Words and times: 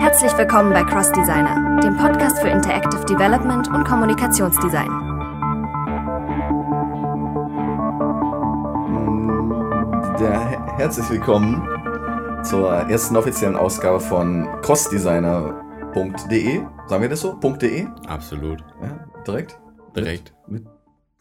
Herzlich 0.00 0.32
willkommen 0.38 0.72
bei 0.72 0.82
Cross 0.84 1.12
Designer, 1.12 1.78
dem 1.82 1.98
Podcast 1.98 2.38
für 2.38 2.48
Interactive 2.48 3.04
Development 3.04 3.68
und 3.68 3.84
Kommunikationsdesign. 3.84 4.88
Ja, 10.18 10.40
herzlich 10.78 11.10
willkommen 11.10 11.68
zur 12.42 12.72
ersten 12.72 13.16
offiziellen 13.16 13.56
Ausgabe 13.56 14.00
von 14.00 14.48
crossdesigner.de. 14.62 16.62
Sagen 16.86 17.02
wir 17.02 17.10
das 17.10 17.20
so? 17.20 17.34
.de? 17.34 17.86
Absolut. 18.08 18.64
Ja, 18.80 19.04
direkt? 19.26 19.60
Direkt. 19.94 20.32
Mit, 20.46 20.64
mit 20.64 20.75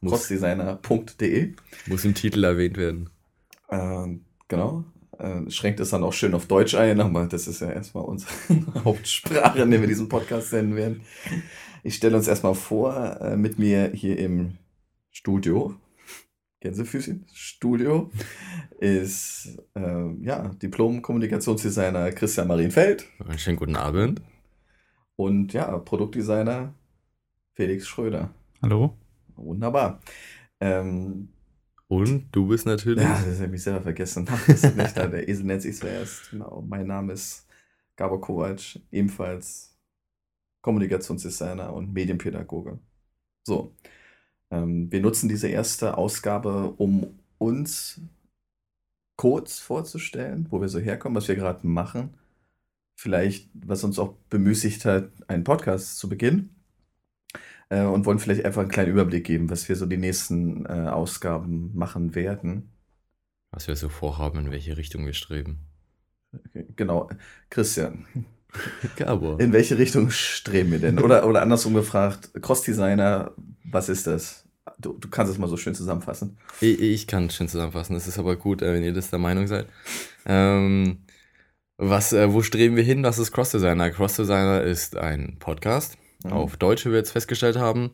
crossdesigner.de. 0.05 1.53
Muss 1.87 2.05
im 2.05 2.13
Titel 2.13 2.43
erwähnt 2.43 2.77
werden. 2.77 3.09
Ähm, 3.69 4.25
genau. 4.47 4.85
Äh, 5.17 5.49
schränkt 5.49 5.79
es 5.79 5.89
dann 5.91 6.03
auch 6.03 6.13
schön 6.13 6.33
auf 6.33 6.45
Deutsch 6.47 6.75
ein, 6.75 6.99
aber 6.99 7.25
das 7.25 7.47
ist 7.47 7.61
ja 7.61 7.69
erstmal 7.69 8.03
unsere 8.05 8.31
Hauptsprache, 8.83 9.61
in 9.61 9.71
der 9.71 9.81
wir 9.81 9.87
diesen 9.87 10.09
Podcast 10.09 10.49
senden 10.49 10.75
werden. 10.75 11.01
Ich 11.83 11.95
stelle 11.95 12.17
uns 12.17 12.27
erstmal 12.27 12.55
vor, 12.55 13.21
äh, 13.21 13.37
mit 13.37 13.59
mir 13.59 13.91
hier 13.93 14.17
im 14.17 14.57
Studio, 15.11 15.75
Gänsefüßchen, 16.59 17.25
Studio, 17.31 18.09
ist 18.79 19.57
äh, 19.75 20.13
ja, 20.21 20.49
Diplom-Kommunikationsdesigner 20.49 22.11
Christian 22.11 22.47
Marienfeld. 22.47 23.05
Einen 23.25 23.39
schönen 23.39 23.57
guten 23.57 23.75
Abend. 23.75 24.21
Und 25.15 25.53
ja, 25.53 25.77
Produktdesigner 25.77 26.73
Felix 27.53 27.87
Schröder. 27.87 28.31
Hallo. 28.61 28.97
Wunderbar. 29.35 30.01
Ähm, 30.59 31.29
und 31.87 32.29
du 32.31 32.47
bist 32.47 32.65
natürlich. 32.65 33.03
Ja, 33.03 33.21
das 33.23 33.39
habe 33.39 33.55
ich 33.55 33.63
selber 33.63 33.81
vergessen. 33.81 34.25
Das 34.25 34.63
ist 34.63 34.75
nicht 34.75 34.97
da. 34.97 35.07
Der 35.07 35.27
Esel 35.29 35.45
nennt 35.45 35.61
sich 35.61 35.77
zuerst. 35.77 36.31
Genau. 36.31 36.63
Mein 36.67 36.87
Name 36.87 37.13
ist 37.13 37.47
Gabor 37.95 38.21
Kovac, 38.21 38.79
ebenfalls 38.91 39.77
Kommunikationsdesigner 40.61 41.73
und 41.73 41.93
Medienpädagoge. 41.93 42.79
So. 43.47 43.75
Ähm, 44.51 44.91
wir 44.91 45.01
nutzen 45.01 45.29
diese 45.29 45.47
erste 45.47 45.97
Ausgabe, 45.97 46.73
um 46.77 47.19
uns 47.37 48.01
kurz 49.17 49.59
vorzustellen, 49.59 50.47
wo 50.49 50.59
wir 50.59 50.69
so 50.69 50.79
herkommen, 50.79 51.15
was 51.15 51.27
wir 51.27 51.35
gerade 51.35 51.65
machen. 51.67 52.15
Vielleicht, 52.97 53.49
was 53.53 53.83
uns 53.83 53.99
auch 53.99 54.13
bemüßigt 54.29 54.85
hat, 54.85 55.11
einen 55.27 55.43
Podcast 55.43 55.97
zu 55.97 56.09
beginnen 56.09 56.54
äh, 57.75 57.85
und 57.85 58.05
wollen 58.05 58.19
vielleicht 58.19 58.45
einfach 58.45 58.61
einen 58.61 58.71
kleinen 58.71 58.91
Überblick 58.91 59.25
geben, 59.25 59.49
was 59.49 59.67
wir 59.67 59.75
so 59.75 59.85
die 59.85 59.97
nächsten 59.97 60.65
äh, 60.65 60.89
Ausgaben 60.89 61.71
machen 61.75 62.15
werden. 62.15 62.69
Was 63.51 63.67
wir 63.67 63.75
so 63.75 63.89
vorhaben, 63.89 64.39
in 64.39 64.51
welche 64.51 64.77
Richtung 64.77 65.05
wir 65.05 65.13
streben. 65.13 65.59
Genau. 66.75 67.09
Christian. 67.49 68.05
Gabor. 68.95 69.39
In 69.39 69.53
welche 69.53 69.77
Richtung 69.77 70.09
streben 70.09 70.71
wir 70.71 70.79
denn? 70.79 70.99
Oder, 70.99 71.27
oder 71.27 71.41
andersrum 71.41 71.73
gefragt, 71.73 72.31
Cross-Designer, 72.41 73.31
was 73.63 73.89
ist 73.89 74.07
das? 74.07 74.45
Du, 74.79 74.93
du 74.93 75.09
kannst 75.09 75.31
es 75.31 75.37
mal 75.37 75.47
so 75.47 75.57
schön 75.57 75.75
zusammenfassen. 75.75 76.37
Ich, 76.59 76.79
ich 76.79 77.07
kann 77.07 77.27
es 77.27 77.35
schön 77.35 77.47
zusammenfassen. 77.47 77.95
Es 77.95 78.07
ist 78.07 78.19
aber 78.19 78.35
gut, 78.35 78.61
äh, 78.61 78.73
wenn 78.73 78.83
ihr 78.83 78.93
das 78.93 79.09
der 79.09 79.19
Meinung 79.19 79.47
seid. 79.47 79.67
Ähm, 80.25 80.99
was, 81.77 82.13
äh, 82.13 82.31
wo 82.31 82.41
streben 82.41 82.75
wir 82.75 82.83
hin? 82.83 83.03
Was 83.03 83.19
ist 83.19 83.31
Cross-Designer? 83.31 83.91
Cross-Designer 83.91 84.61
ist 84.61 84.95
ein 84.95 85.37
Podcast 85.39 85.97
mhm. 86.25 86.33
auf 86.33 86.57
Deutsch, 86.57 86.85
wie 86.85 86.91
wir 86.91 86.97
jetzt 86.97 87.11
festgestellt 87.11 87.57
haben. 87.57 87.91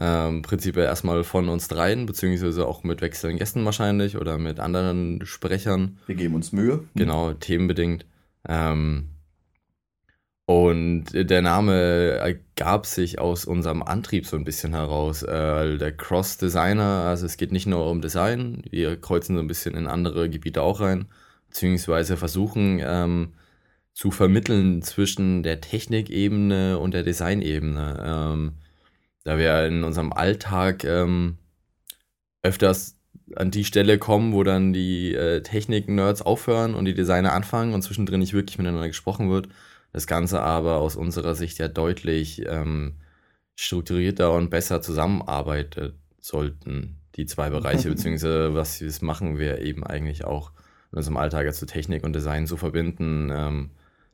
Ähm, 0.00 0.42
prinzipiell 0.42 0.86
erstmal 0.86 1.24
von 1.24 1.48
uns 1.48 1.68
dreien, 1.68 2.06
beziehungsweise 2.06 2.66
auch 2.66 2.84
mit 2.84 3.00
wechselnden 3.00 3.38
Gästen 3.38 3.64
wahrscheinlich 3.64 4.16
oder 4.16 4.38
mit 4.38 4.60
anderen 4.60 5.20
Sprechern. 5.24 5.98
Wir 6.06 6.14
geben 6.14 6.34
uns 6.36 6.52
Mühe. 6.52 6.84
Genau, 6.94 7.32
themenbedingt. 7.32 8.06
Ähm, 8.48 9.08
und 10.46 11.04
der 11.12 11.42
Name 11.42 11.74
ergab 11.74 12.84
sich 12.84 13.20
aus 13.20 13.44
unserem 13.44 13.84
Antrieb 13.84 14.26
so 14.26 14.36
ein 14.36 14.42
bisschen 14.42 14.72
heraus. 14.72 15.22
Äh, 15.22 15.78
der 15.78 15.96
Cross-Designer, 15.96 17.04
also 17.06 17.24
es 17.24 17.36
geht 17.36 17.52
nicht 17.52 17.66
nur 17.66 17.88
um 17.88 18.00
Design, 18.00 18.64
wir 18.68 19.00
kreuzen 19.00 19.36
so 19.36 19.42
ein 19.42 19.46
bisschen 19.46 19.76
in 19.76 19.86
andere 19.86 20.28
Gebiete 20.28 20.62
auch 20.62 20.80
rein, 20.80 21.06
beziehungsweise 21.48 22.16
versuchen 22.16 22.80
ähm, 22.82 23.28
zu 23.92 24.10
vermitteln 24.10 24.82
zwischen 24.82 25.42
der 25.42 25.60
Technikebene 25.60 26.78
und 26.78 26.94
der 26.94 27.02
Designebene. 27.02 28.02
Ähm, 28.04 28.52
da 29.24 29.38
wir 29.38 29.66
in 29.66 29.84
unserem 29.84 30.12
Alltag 30.12 30.84
ähm, 30.84 31.38
öfters 32.42 32.96
an 33.36 33.50
die 33.50 33.64
Stelle 33.64 33.98
kommen, 33.98 34.32
wo 34.32 34.42
dann 34.42 34.72
die 34.72 35.14
äh, 35.14 35.42
Technik-Nerds 35.42 36.22
aufhören 36.22 36.74
und 36.74 36.84
die 36.84 36.94
Designer 36.94 37.32
anfangen 37.32 37.74
und 37.74 37.82
zwischendrin 37.82 38.20
nicht 38.20 38.32
wirklich 38.32 38.58
miteinander 38.58 38.88
gesprochen 38.88 39.30
wird. 39.30 39.48
Das 39.92 40.06
Ganze 40.06 40.40
aber 40.40 40.76
aus 40.76 40.96
unserer 40.96 41.34
Sicht 41.34 41.58
ja 41.58 41.68
deutlich 41.68 42.42
ähm, 42.46 42.94
strukturierter 43.56 44.32
und 44.32 44.50
besser 44.50 44.80
zusammenarbeiten 44.80 45.94
sollten, 46.20 46.96
die 47.16 47.26
zwei 47.26 47.50
Bereiche, 47.50 47.88
beziehungsweise 47.90 48.54
was 48.54 48.78
das 48.78 49.02
machen 49.02 49.38
wir 49.38 49.60
eben 49.60 49.84
eigentlich 49.84 50.24
auch 50.24 50.52
in 50.92 50.98
unserem 50.98 51.16
Alltag, 51.16 51.46
also 51.46 51.66
Technik 51.66 52.04
und 52.04 52.14
Design 52.14 52.46
zu 52.46 52.56
verbinden, 52.56 53.30
ähm, 53.32 53.70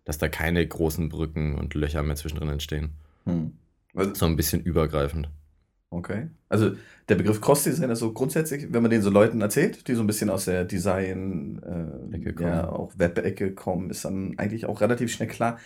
dass 0.07 0.17
da 0.19 0.29
keine 0.29 0.67
großen 0.67 1.11
Brücken 1.11 1.57
und 1.57 1.75
Löcher 1.75 2.03
mehr 2.03 2.17
zwischendrin 2.17 2.49
entstehen. 2.49 2.93
Hm. 3.25 3.53
Also, 3.95 4.15
so 4.15 4.27
ein 4.27 4.37
bisschen 4.37 4.63
übergreifend. 4.63 5.29
Okay. 5.91 6.29
Also 6.49 6.73
der 7.09 7.17
Begriff 7.17 7.41
Cross-Design 7.41 7.91
ist 7.91 7.99
so 7.99 8.13
grundsätzlich, 8.13 8.73
wenn 8.73 8.83
man 8.83 8.91
den 8.91 9.03
so 9.03 9.11
Leuten 9.11 9.41
erzählt, 9.41 9.89
die 9.89 9.95
so 9.95 10.03
ein 10.03 10.07
bisschen 10.07 10.31
aus 10.31 10.45
der 10.45 10.65
Design, 10.65 11.61
äh, 12.13 12.43
ja, 12.43 12.69
auch 12.69 12.93
Web-Ecke 12.97 13.53
kommen, 13.55 13.91
ist 13.91 14.05
dann 14.05 14.39
eigentlich 14.39 14.67
auch 14.67 14.81
relativ 14.81 15.13
schnell 15.13 15.29
klar. 15.29 15.59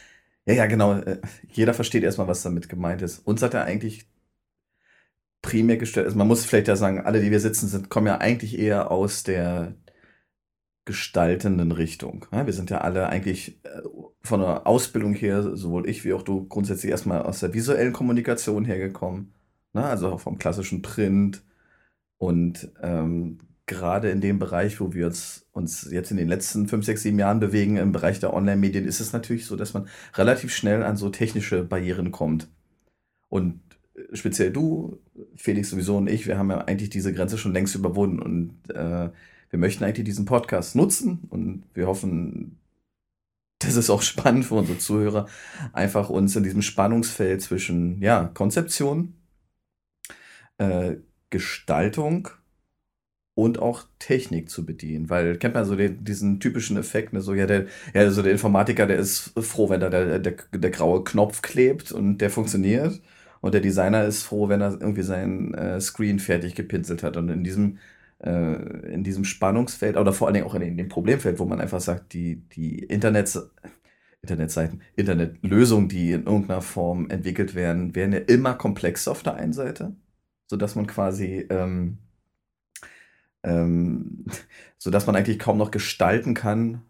Ja, 0.47 0.55
ja, 0.55 0.67
genau. 0.67 0.95
Äh, 0.95 1.21
jeder 1.51 1.75
versteht 1.75 2.03
erstmal, 2.03 2.29
was 2.29 2.43
damit 2.43 2.69
gemeint 2.69 3.03
ist. 3.03 3.19
Uns 3.27 3.43
hat 3.43 3.55
er 3.55 3.65
eigentlich 3.65 4.07
primär 5.43 5.77
gestellt, 5.77 6.07
also 6.07 6.19
man 6.19 6.29
muss 6.29 6.45
vielleicht 6.45 6.69
ja 6.69 6.77
sagen, 6.77 7.01
alle, 7.01 7.21
die 7.21 7.31
wir 7.31 7.41
sitzen, 7.41 7.67
sind, 7.69 7.89
kommen 7.89 8.07
ja 8.07 8.19
eigentlich 8.19 8.59
eher 8.59 8.91
aus 8.91 9.23
der 9.23 9.75
gestaltenden 10.85 11.73
Richtung. 11.73 12.27
Wir 12.31 12.53
sind 12.53 12.71
ja 12.71 12.79
alle 12.79 13.09
eigentlich 13.09 13.65
äh, 13.65 13.83
von 14.23 14.41
der 14.41 14.67
Ausbildung 14.67 15.15
her, 15.15 15.57
sowohl 15.57 15.89
ich 15.89 16.05
wie 16.05 16.13
auch 16.13 16.23
du, 16.23 16.47
grundsätzlich 16.49 16.91
erstmal 16.91 17.23
aus 17.23 17.41
der 17.41 17.55
visuellen 17.55 17.93
Kommunikation 17.93 18.65
hergekommen. 18.65 19.33
Ne? 19.73 19.85
Also 19.85 20.19
vom 20.19 20.39
klassischen 20.39 20.83
Print. 20.83 21.43
Und 22.19 22.73
ähm, 22.83 23.39
gerade 23.67 24.11
in 24.11 24.21
dem 24.21 24.39
Bereich, 24.39 24.81
wo 24.81 24.93
wir 24.93 25.07
uns, 25.07 25.47
uns 25.53 25.89
jetzt 25.91 26.11
in 26.11 26.17
den 26.17 26.29
letzten 26.29 26.67
fünf, 26.67 26.85
sechs, 26.85 27.03
sieben 27.03 27.19
Jahren 27.19 27.41
bewegen, 27.41 27.77
im 27.77 27.93
Bereich 27.93 28.19
der 28.19 28.35
Online-Medien, 28.35 28.85
ist 28.85 29.01
es 29.01 29.13
natürlich 29.13 29.47
so, 29.47 29.57
dass 29.57 29.75
man 29.75 29.87
relativ 30.15 30.53
schnell 30.53 30.83
an 30.83 30.97
so 30.97 31.09
technische 31.09 31.63
Barrieren 31.63 32.11
kommt. 32.11 32.49
Und 33.29 33.61
äh, 33.95 34.17
speziell 34.17 34.51
du, 34.51 34.99
Felix 35.37 35.71
sowieso 35.71 35.97
und 35.99 36.09
ich, 36.09 36.27
wir 36.27 36.37
haben 36.37 36.51
ja 36.51 36.59
eigentlich 36.59 36.91
diese 36.91 37.15
Grenze 37.15 37.39
schon 37.39 37.53
längst 37.53 37.75
überwunden 37.75 38.21
und 38.21 38.75
äh, 38.75 39.11
wir 39.51 39.59
möchten 39.59 39.85
eigentlich 39.85 40.05
diesen 40.05 40.25
Podcast 40.25 40.77
nutzen 40.77 41.27
und 41.29 41.65
wir 41.75 41.87
hoffen, 41.87 42.59
das 43.59 43.77
ist 43.77 43.91
auch 43.91 44.03
spannend 44.03 44.47
für 44.47 44.55
unsere 44.55 44.79
Zuhörer, 44.79 45.27
einfach 45.73 46.09
uns 46.09 46.35
in 46.37 46.45
diesem 46.45 46.63
Spannungsfeld 46.63 47.43
zwischen 47.43 48.01
ja, 48.01 48.31
Konzeption, 48.33 49.15
äh, 50.59 50.97
Gestaltung 51.31 52.29
und 53.35 53.59
auch 53.59 53.85
Technik 53.99 54.51
zu 54.51 54.65
bedienen. 54.65 55.11
Weil 55.11 55.37
kennt 55.37 55.55
man 55.55 55.65
so 55.65 55.77
den, 55.77 56.05
diesen 56.05 56.41
typischen 56.41 56.77
Effekt, 56.77 57.13
ne? 57.13 57.21
so 57.21 57.35
ja, 57.35 57.47
der, 57.47 57.67
ja, 57.95 58.11
so 58.11 58.23
der 58.23 58.33
Informatiker, 58.33 58.87
der 58.87 58.99
ist 58.99 59.33
froh, 59.41 59.69
wenn 59.69 59.81
da 59.81 59.91
der, 59.91 60.19
der, 60.19 60.35
der 60.53 60.71
graue 60.71 61.05
Knopf 61.05 61.43
klebt 61.43 61.93
und 61.93 62.19
der 62.19 62.31
funktioniert. 62.31 63.01
Und 63.41 63.55
der 63.55 63.63
Designer 63.63 64.05
ist 64.05 64.23
froh, 64.23 64.49
wenn 64.49 64.61
er 64.61 64.73
irgendwie 64.81 65.03
sein 65.03 65.55
äh, 65.55 65.81
Screen 65.81 66.19
fertig 66.19 66.55
gepinselt 66.55 67.03
hat. 67.03 67.17
Und 67.17 67.31
in 67.31 67.43
diesem 67.43 67.79
äh, 68.23 68.93
in 68.93 69.05
diesem 69.05 69.25
Spannungsfeld 69.25 69.97
oder 69.97 70.13
vor 70.13 70.27
allen 70.27 70.35
Dingen 70.35 70.47
auch 70.47 70.55
in, 70.55 70.77
dem 70.77 70.89
Problemfeld, 70.89 71.39
wo 71.39 71.45
man 71.45 71.61
einfach 71.61 71.81
sagt, 71.81 72.13
die, 72.13 72.37
die 72.51 72.81
Internets, 72.81 73.51
Internetseiten, 74.23 74.83
Internetlösungen, 74.97 75.89
die 75.89 76.13
in 76.13 76.25
irgendeiner 76.25 76.63
Form 76.63 77.09
entwickelt 77.09 77.55
werden, 77.55 77.95
werden 77.95 78.13
ja 78.13 78.19
immer 78.19 78.55
komplexer 78.55 79.11
auf 79.11 79.23
der 79.23 79.35
einen 79.35 79.53
Seite, 79.53 79.95
sodass 80.49 80.75
man 80.75 80.87
quasi, 80.87 81.47
ähm, 81.51 81.99
ähm, 83.43 84.27
sodass 84.79 85.07
man 85.07 85.17
eigentlich 85.17 85.39
kaum 85.39 85.57
noch 85.57 85.71
gestalten 85.71 86.35
kann, 86.35 86.83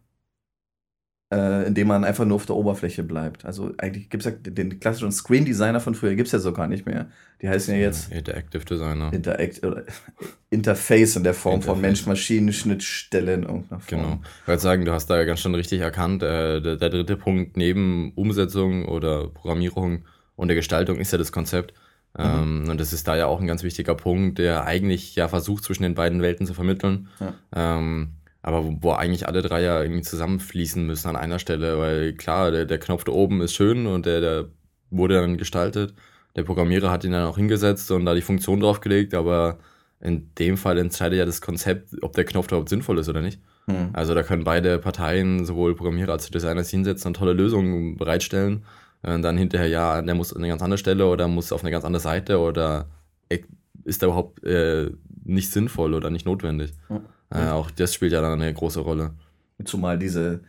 äh, 1.33 1.67
indem 1.67 1.89
man 1.89 2.05
einfach 2.05 2.25
nur 2.25 2.37
auf 2.37 2.47
der 2.47 2.57
Oberfläche 2.57 3.05
bleibt. 3.05 3.45
Also 3.45 3.73
eigentlich 3.79 4.11
gibt 4.11 4.27
es 4.27 4.33
ja 4.33 4.37
den 4.37 4.81
klassischen 4.81 5.13
Screen 5.13 5.45
Designer 5.45 5.79
von 5.79 5.95
früher 5.95 6.15
gibt 6.15 6.27
es 6.27 6.33
ja 6.33 6.41
so 6.41 6.53
gar 6.53 6.67
nicht 6.67 6.87
mehr. 6.87 7.07
Die 7.41 7.49
heißen 7.49 7.73
ja 7.75 7.81
jetzt 7.81 8.11
Interactive 8.11 8.65
Designer. 8.65 9.13
Interact 9.13 9.65
oder 9.65 9.85
Interface 10.51 11.17
in 11.17 11.23
der 11.23 11.35
Form 11.35 11.57
Interface. 11.57 11.73
von 11.73 11.81
Mensch-Maschinen-Schnittstelle 11.81 13.35
in 13.35 13.43
irgendeiner 13.45 13.81
Form. 13.81 14.03
Genau. 14.03 14.21
Ich 14.43 14.49
würde 14.49 14.61
sagen, 14.61 14.85
du 14.85 14.93
hast 14.93 15.07
da 15.07 15.25
ganz 15.25 15.41
schön 15.41 15.55
richtig 15.55 15.81
erkannt. 15.81 16.23
Äh, 16.23 16.61
der, 16.61 16.77
der 16.77 16.91
dritte 16.91 17.17
Punkt 17.17 17.57
neben 17.57 18.13
Umsetzung 18.15 18.87
oder 18.87 19.29
Programmierung 19.29 20.05
und 20.35 20.49
der 20.49 20.57
Gestaltung 20.57 20.99
ist 20.99 21.13
ja 21.13 21.19
das 21.19 21.31
Konzept. 21.31 21.75
Ähm, 22.19 22.65
und 22.69 22.81
das 22.81 22.93
ist 22.93 23.07
da 23.07 23.17
ja 23.17 23.27
auch 23.27 23.41
ein 23.41 23.47
ganz 23.47 23.63
wichtiger 23.63 23.95
Punkt, 23.95 24.39
der 24.39 24.65
eigentlich 24.65 25.15
ja 25.15 25.29
versucht, 25.29 25.63
zwischen 25.63 25.85
den 25.85 25.95
beiden 25.95 26.23
Welten 26.23 26.45
zu 26.45 26.55
vermitteln. 26.55 27.09
Ja. 27.21 27.35
Ähm, 27.55 28.15
aber 28.43 28.65
wo, 28.65 28.79
wo, 28.81 28.93
eigentlich 28.93 29.29
alle 29.29 29.43
drei 29.43 29.63
ja 29.63 29.83
irgendwie 29.83 30.03
zusammenfließen 30.03 30.87
müssen 30.87 31.09
an 31.09 31.17
einer 31.17 31.39
Stelle, 31.39 31.79
weil 31.79 32.15
klar, 32.15 32.51
der, 32.51 32.67
der 32.67 32.79
Knopf 32.79 33.05
da 33.05 33.13
oben 33.13 33.41
ist 33.41 33.55
schön 33.55 33.87
und 33.87 34.07
der, 34.07 34.21
der 34.21 34.49
wurde 34.91 35.21
dann 35.21 35.37
gestaltet. 35.37 35.95
Der 36.37 36.45
Programmierer 36.45 36.91
hat 36.91 37.05
ihn 37.05 37.13
dann 37.13 37.27
auch 37.27 37.37
hingesetzt 37.37 37.91
und 37.91 38.05
da 38.05 38.15
die 38.15 38.23
Funktion 38.23 38.61
draufgelegt, 38.61 39.15
aber 39.15 39.59
in 40.01 40.33
dem 40.37 40.57
Fall 40.57 40.79
entscheidet 40.79 41.19
ja 41.19 41.27
das 41.27 41.41
Konzept, 41.41 41.91
ob 42.03 42.15
der 42.15 42.25
Knopf 42.25 42.47
überhaupt 42.49 42.69
sinnvoll 42.69 42.99
ist 42.99 43.09
oder 43.09 43.21
nicht. 43.21 43.41
Hm. 43.67 43.91
Also 43.93 44.15
da 44.15 44.23
können 44.23 44.45
beide 44.45 44.79
Parteien, 44.79 45.45
sowohl 45.45 45.75
Programmierer 45.75 46.13
als 46.13 46.27
auch 46.27 46.31
Designer, 46.31 46.63
hinsetzen 46.63 47.09
und 47.09 47.15
tolle 47.15 47.35
Lösungen 47.35 47.97
bereitstellen. 47.97 48.65
Und 49.03 49.23
dann 49.23 49.37
hinterher, 49.37 49.69
ja, 49.69 50.01
der 50.03 50.15
muss 50.15 50.33
an 50.33 50.39
eine 50.39 50.49
ganz 50.49 50.63
andere 50.63 50.79
Stelle 50.79 51.07
oder 51.07 51.29
muss 51.29 51.53
auf 51.53 51.63
eine 51.63 51.71
ganz 51.71 51.85
andere 51.85 52.03
Seite 52.03 52.39
oder 52.39 52.89
ist 53.85 54.03
da 54.03 54.07
überhaupt 54.07 54.45
äh, 54.45 54.91
nicht 55.25 55.51
sinnvoll 55.51 55.95
oder 55.95 56.11
nicht 56.11 56.27
notwendig. 56.27 56.73
Hm. 56.89 57.01
Äh, 57.31 57.49
auch 57.49 57.71
das 57.71 57.95
spielt 57.95 58.13
ja 58.13 58.21
dann 58.21 58.41
eine 58.41 58.53
große 58.53 58.81
Rolle. 58.81 59.15
Zumal 59.65 59.99
diese, 59.99 60.41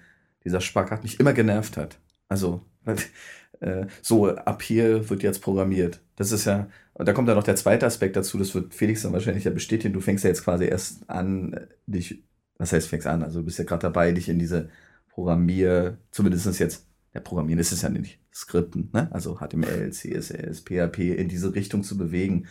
dieser 0.44 0.62
Spagat 0.62 1.04
mich 1.04 1.20
immer 1.20 1.34
genervt 1.34 1.78
hat. 1.78 2.00
Also, 2.28 2.62
äh, 3.60 3.86
so, 4.02 4.30
ab 4.30 4.62
hier 4.62 5.10
wird 5.10 5.24
jetzt 5.24 5.42
programmiert. 5.42 6.02
Das 6.16 6.32
ist 6.32 6.46
ja, 6.46 6.68
und 6.94 7.08
da 7.08 7.14
kommt 7.14 7.28
dann 7.28 7.36
noch 7.36 7.44
der 7.44 7.56
zweite 7.56 7.86
Aspekt 7.86 8.16
dazu, 8.16 8.38
das 8.38 8.54
wird 8.56 8.74
Felix 8.74 9.02
dann 9.02 9.14
wahrscheinlich 9.14 9.44
ja 9.44 9.52
bestätigen. 9.52 9.94
Du 9.94 10.02
fängst 10.02 10.24
ja 10.24 10.30
jetzt 10.30 10.44
quasi 10.44 10.66
erst 10.66 11.10
an, 11.10 11.68
dich, 11.86 12.24
was 12.58 12.74
heißt 12.74 12.88
fängst 12.88 13.08
an? 13.08 13.24
Also 13.24 13.40
du 13.40 13.46
bist 13.46 13.60
ja 13.60 13.66
gerade 13.66 13.82
dabei, 13.82 14.12
dich 14.12 14.30
in 14.30 14.40
diese 14.40 14.70
Programmier, 15.10 15.98
zumindest 16.12 16.60
jetzt, 16.60 16.88
ja, 17.14 17.20
Programmieren 17.20 17.60
ist 17.60 17.74
es 17.74 17.82
ja 17.82 17.90
nicht, 17.90 18.20
Skripten, 18.34 18.90
ne? 18.94 19.10
Also 19.12 19.40
HTML, 19.40 19.92
CSS, 19.92 20.62
PHP 20.62 21.18
in 21.18 21.28
diese 21.28 21.54
Richtung 21.54 21.84
zu 21.84 21.98
bewegen. 21.98 22.48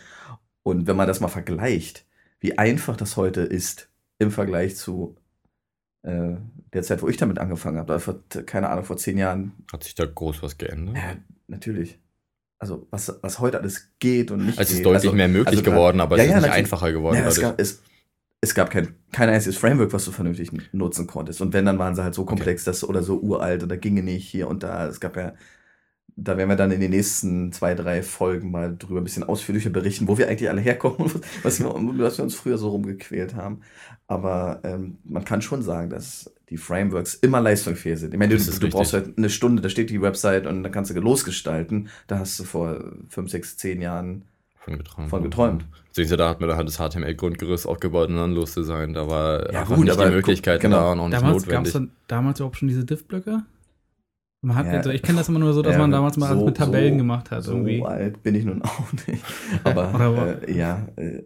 Und 0.63 0.85
wenn 0.85 0.95
man 0.95 1.07
das 1.07 1.19
mal 1.19 1.27
vergleicht, 1.27 2.05
wie 2.39 2.57
einfach 2.57 2.95
das 2.95 3.17
heute 3.17 3.41
ist 3.41 3.90
im 4.21 4.31
Vergleich 4.31 4.75
zu 4.75 5.17
äh, 6.03 6.35
der 6.73 6.83
Zeit, 6.83 7.01
wo 7.01 7.07
ich 7.07 7.17
damit 7.17 7.39
angefangen 7.39 7.77
habe, 7.77 7.99
vor, 7.99 8.19
keine 8.45 8.69
Ahnung, 8.69 8.85
vor 8.85 8.97
zehn 8.97 9.17
Jahren. 9.17 9.53
Hat 9.71 9.83
sich 9.83 9.95
da 9.95 10.05
groß 10.05 10.43
was 10.43 10.57
geändert? 10.57 10.95
Ja, 10.95 11.15
natürlich. 11.47 11.99
Also, 12.59 12.87
was, 12.91 13.17
was 13.21 13.39
heute 13.39 13.59
alles 13.59 13.89
geht 13.99 14.29
und 14.29 14.45
nicht 14.45 14.59
Es 14.59 14.71
ist 14.71 14.85
deutlich 14.85 15.05
also, 15.05 15.13
mehr 15.13 15.27
möglich 15.27 15.47
also, 15.47 15.63
geworden, 15.63 15.99
aber 15.99 16.17
ja, 16.17 16.23
es 16.23 16.29
ist 16.29 16.35
ja, 16.35 16.41
nicht 16.41 16.51
einfacher 16.51 16.91
geworden. 16.91 17.17
Ja, 17.17 17.27
es, 17.27 17.41
gab, 17.41 17.59
es, 17.59 17.81
es 18.39 18.53
gab 18.53 18.69
kein, 18.69 18.95
kein 19.11 19.29
einziges 19.29 19.57
Framework, 19.57 19.91
was 19.93 20.05
du 20.05 20.11
vernünftig 20.11 20.51
nutzen 20.71 21.07
konntest. 21.07 21.41
Und 21.41 21.53
wenn, 21.53 21.65
dann 21.65 21.79
waren 21.79 21.95
sie 21.95 22.03
halt 22.03 22.13
so 22.13 22.23
komplex 22.23 22.61
okay. 22.61 22.71
dass, 22.71 22.83
oder 22.83 23.01
so 23.01 23.19
uralt 23.19 23.63
oder 23.63 23.77
ginge 23.77 24.03
nicht 24.03 24.27
hier 24.27 24.47
und 24.47 24.61
da. 24.61 24.85
Es 24.85 24.99
gab 24.99 25.17
ja 25.17 25.33
da 26.23 26.37
werden 26.37 26.49
wir 26.49 26.55
dann 26.55 26.71
in 26.71 26.79
den 26.79 26.91
nächsten 26.91 27.51
zwei, 27.51 27.73
drei 27.73 28.03
Folgen 28.03 28.51
mal 28.51 28.75
drüber 28.77 29.01
ein 29.01 29.03
bisschen 29.03 29.23
ausführlicher 29.23 29.69
berichten, 29.69 30.07
wo 30.07 30.17
wir 30.17 30.27
eigentlich 30.27 30.49
alle 30.49 30.61
herkommen, 30.61 31.11
was 31.43 31.59
wir, 31.59 31.67
was 31.67 32.17
wir 32.17 32.23
uns 32.23 32.35
früher 32.35 32.57
so 32.57 32.69
rumgequält 32.69 33.35
haben. 33.35 33.61
Aber 34.07 34.59
ähm, 34.63 34.97
man 35.03 35.25
kann 35.25 35.41
schon 35.41 35.61
sagen, 35.61 35.89
dass 35.89 36.31
die 36.49 36.57
Frameworks 36.57 37.15
immer 37.15 37.41
leistungsfähig 37.41 37.99
sind. 37.99 38.13
Ich 38.13 38.19
meine, 38.19 38.37
du, 38.37 38.43
du 38.43 38.69
brauchst 38.69 38.93
halt 38.93 39.17
eine 39.17 39.29
Stunde, 39.29 39.61
da 39.61 39.69
steht 39.69 39.89
die 39.89 40.01
Website 40.01 40.45
und 40.47 40.63
dann 40.63 40.71
kannst 40.71 40.91
du 40.91 40.99
losgestalten. 40.99 41.89
Da 42.07 42.19
hast 42.19 42.39
du 42.39 42.43
vor 42.43 42.83
fünf, 43.07 43.31
sechs, 43.31 43.57
zehn 43.57 43.81
Jahren 43.81 44.25
von 44.59 44.77
geträumt. 44.77 45.09
Von 45.09 45.23
geträumt. 45.23 45.65
Beziehungsweise 45.87 46.17
da 46.17 46.29
hat 46.29 46.39
man 46.39 46.49
dann 46.49 46.65
das 46.65 46.77
HTML-Grundgerüst 46.77 47.67
aufgebaut 47.67 48.09
und 48.09 48.17
dann 48.17 48.33
loszusein. 48.33 48.93
Da 48.93 49.07
war 49.09 49.51
ja, 49.51 49.63
gut, 49.63 49.85
nicht 49.85 49.99
die 49.99 50.05
Möglichkeit 50.05 50.61
genau. 50.61 50.77
da 50.77 50.91
und 50.91 50.99
auch 50.99 51.07
nicht 51.07 51.21
damals 51.21 51.45
notwendig. 51.45 51.73
Gab 51.73 51.83
es 51.83 51.89
damals 52.07 52.39
überhaupt 52.39 52.57
schon 52.57 52.67
diese 52.67 52.85
Div-Blöcke? 52.85 53.43
Man 54.43 54.55
hat 54.55 54.65
ja, 54.65 54.73
also 54.73 54.89
ich 54.89 55.03
kenne 55.03 55.19
das 55.19 55.29
immer 55.29 55.37
nur 55.37 55.53
so, 55.53 55.61
dass 55.61 55.73
ja, 55.73 55.79
man 55.79 55.91
damals 55.91 56.17
mal 56.17 56.35
so, 56.35 56.45
mit 56.45 56.57
Tabellen 56.57 56.93
so, 56.93 56.97
gemacht 56.97 57.29
hat. 57.29 57.43
So 57.43 57.51
irgendwie. 57.51 57.83
alt 57.83 58.23
bin 58.23 58.33
ich 58.33 58.43
nun 58.43 58.63
auch 58.63 58.91
nicht. 59.07 59.23
Aber 59.63 60.41
äh, 60.47 60.57
ja, 60.57 60.87
äh, 60.95 61.21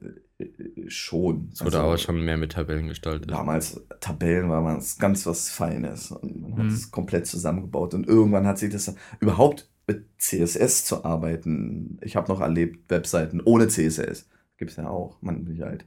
schon. 0.87 1.49
Es 1.53 1.61
wurde 1.61 1.77
also, 1.77 1.87
aber 1.87 1.97
schon 1.97 2.23
mehr 2.23 2.35
mit 2.35 2.51
Tabellen 2.51 2.89
gestaltet. 2.89 3.31
Damals, 3.31 3.81
Tabellen 4.01 4.49
war 4.49 4.61
man 4.61 4.83
ganz 4.99 5.25
was 5.25 5.49
Feines. 5.49 6.11
Und 6.11 6.41
man 6.41 6.57
hat 6.57 6.65
es 6.73 6.87
mhm. 6.87 6.91
komplett 6.91 7.25
zusammengebaut. 7.25 7.93
Und 7.93 8.05
irgendwann 8.05 8.45
hat 8.45 8.57
sich 8.57 8.69
das 8.69 8.93
überhaupt 9.21 9.69
mit 9.87 10.07
CSS 10.17 10.83
zu 10.83 11.05
arbeiten. 11.05 11.97
Ich 12.01 12.17
habe 12.17 12.29
noch 12.29 12.41
erlebt, 12.41 12.89
Webseiten 12.89 13.41
ohne 13.41 13.69
CSS. 13.69 14.27
Gibt 14.57 14.71
es 14.71 14.77
ja 14.77 14.89
auch, 14.89 15.21
man 15.21 15.43
nicht 15.43 15.61
halt. 15.61 15.85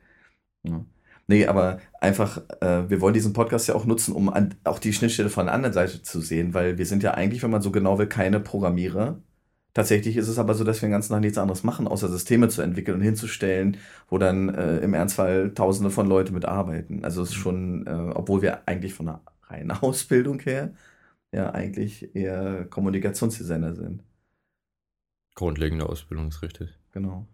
Ja. 0.63 0.85
Nee, 1.31 1.47
aber 1.47 1.79
einfach, 2.01 2.41
äh, 2.61 2.89
wir 2.89 3.03
wollen 3.03 3.13
diesen 3.13 3.35
Podcast 3.35 3.69
ja 3.69 3.75
auch 3.75 3.85
nutzen, 3.85 4.15
um 4.15 4.31
an, 4.31 4.55
auch 4.65 4.79
die 4.79 4.95
Schnittstelle 4.95 5.29
von 5.29 5.47
der 5.47 5.55
anderen 5.55 5.75
Seite 5.75 6.03
zu 6.03 6.21
sehen, 6.23 6.55
weil 6.55 6.79
wir 6.79 6.87
sind 6.87 7.03
ja 7.03 7.13
eigentlich, 7.13 7.43
wenn 7.43 7.51
man 7.51 7.61
so 7.61 7.71
genau 7.71 7.99
will, 7.99 8.07
keine 8.07 8.41
Programmierer. 8.41 9.21
Tatsächlich 9.75 10.17
ist 10.17 10.29
es 10.29 10.39
aber 10.39 10.55
so, 10.55 10.65
dass 10.65 10.81
wir 10.81 10.89
den 10.89 10.93
ganzen 10.93 11.13
Tag 11.13 11.21
nichts 11.21 11.37
anderes 11.37 11.65
machen, 11.65 11.87
außer 11.87 12.09
Systeme 12.09 12.49
zu 12.49 12.63
entwickeln 12.63 12.97
und 12.97 13.03
hinzustellen, 13.03 13.77
wo 14.09 14.17
dann 14.17 14.49
äh, 14.49 14.79
im 14.79 14.95
Ernstfall 14.95 15.53
Tausende 15.55 15.91
von 15.91 16.09
Leuten 16.09 16.33
mitarbeiten. 16.33 17.05
Also 17.05 17.23
es 17.23 17.29
ist 17.29 17.35
schon, 17.35 17.87
äh, 17.87 18.13
obwohl 18.15 18.41
wir 18.41 18.67
eigentlich 18.67 18.95
von 18.95 19.09
einer 19.09 19.21
reinen 19.49 19.71
Ausbildung 19.83 20.41
her 20.41 20.73
ja 21.31 21.51
eigentlich 21.51 22.15
eher 22.17 22.65
Kommunikationsdesigner 22.71 23.75
sind. 23.75 24.03
Grundlegende 25.35 25.87
Ausbildung 25.87 26.29
ist 26.29 26.43
richtig. 26.43 26.71
Genau. 26.93 27.27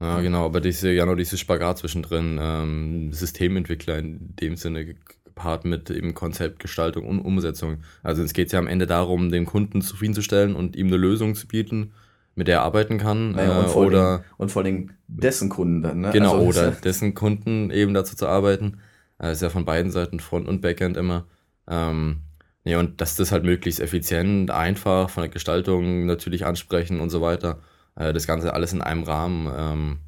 Ja, 0.00 0.20
genau, 0.22 0.46
aber 0.46 0.62
diese, 0.62 0.90
ja, 0.90 1.04
noch 1.04 1.14
dieses 1.14 1.38
Spagat 1.38 1.78
zwischendrin, 1.78 2.38
ähm, 2.40 3.12
Systementwickler 3.12 3.98
in 3.98 4.34
dem 4.36 4.56
Sinne 4.56 4.94
gepaart 5.30 5.66
mit 5.66 5.90
eben 5.90 6.14
Konzeptgestaltung 6.14 7.06
und 7.06 7.20
Umsetzung. 7.20 7.78
Also 8.02 8.22
es 8.22 8.32
geht 8.32 8.50
ja 8.50 8.58
am 8.58 8.66
Ende 8.66 8.86
darum, 8.86 9.30
den 9.30 9.44
Kunden 9.44 9.82
zufriedenzustellen 9.82 10.56
und 10.56 10.74
ihm 10.74 10.86
eine 10.86 10.96
Lösung 10.96 11.34
zu 11.34 11.46
bieten, 11.46 11.92
mit 12.34 12.48
der 12.48 12.56
er 12.56 12.62
arbeiten 12.62 12.96
kann. 12.96 13.32
Naja, 13.32 13.60
und, 13.60 13.66
äh, 13.66 13.74
oder, 13.74 14.18
den, 14.18 14.24
und 14.38 14.50
vor 14.50 14.62
allem 14.62 14.90
dessen 15.06 15.50
Kunden 15.50 15.82
dann, 15.82 16.00
ne? 16.00 16.10
Genau, 16.12 16.32
also, 16.32 16.46
oder 16.46 16.70
dessen 16.70 17.14
Kunden 17.14 17.70
eben 17.70 17.92
dazu 17.92 18.16
zu 18.16 18.26
arbeiten. 18.26 18.78
Das 19.18 19.32
ist 19.32 19.42
ja 19.42 19.50
von 19.50 19.66
beiden 19.66 19.90
Seiten, 19.90 20.18
Front 20.18 20.48
und 20.48 20.62
Backend 20.62 20.96
immer. 20.96 21.26
Ähm, 21.68 22.22
ja, 22.64 22.78
und 22.78 23.02
dass 23.02 23.16
das 23.16 23.32
halt 23.32 23.44
möglichst 23.44 23.80
effizient, 23.80 24.50
einfach, 24.50 25.10
von 25.10 25.24
der 25.24 25.30
Gestaltung 25.30 26.06
natürlich 26.06 26.46
ansprechen 26.46 27.00
und 27.00 27.10
so 27.10 27.20
weiter 27.20 27.60
äh, 27.96 28.12
das 28.12 28.26
Ganze 28.26 28.54
alles 28.54 28.72
in 28.72 28.82
einem 28.82 29.02
Rahmen. 29.02 29.50
Ähm, 29.56 29.98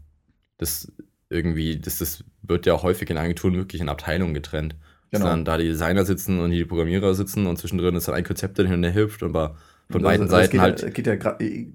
das 0.59 0.93
irgendwie, 1.29 1.79
das, 1.79 1.99
das 1.99 2.25
wird 2.43 2.67
ja 2.67 2.83
häufig 2.83 3.09
in 3.11 3.19
Agenturen 3.19 3.55
wirklich 3.55 3.81
in 3.81 3.89
Abteilungen 3.89 4.35
getrennt. 4.35 4.77
Genau. 5.11 5.25
Dass 5.25 5.33
dann 5.33 5.45
da 5.45 5.59
die 5.59 5.69
Designer 5.69 6.05
sitzen 6.05 6.41
und 6.41 6.51
die 6.51 6.65
Programmierer 6.65 7.15
sitzen 7.15 7.47
und 7.47 7.59
zwischendrin 7.59 7.95
ist 7.97 8.09
dann 8.09 8.15
ein 8.15 8.25
Konzept, 8.25 8.59
der 8.59 8.67
hin 8.67 8.77
und 8.77 8.85
her 8.85 8.95
hüpft 8.95 9.23
und 9.23 9.35
war 9.35 9.57
von 9.91 10.03
beiden 10.03 10.23
also, 10.25 10.37
Seiten 10.37 10.61
halt. 10.61 10.83
Ja, 10.83 10.89
geht 10.89 11.07
ja 11.07 11.17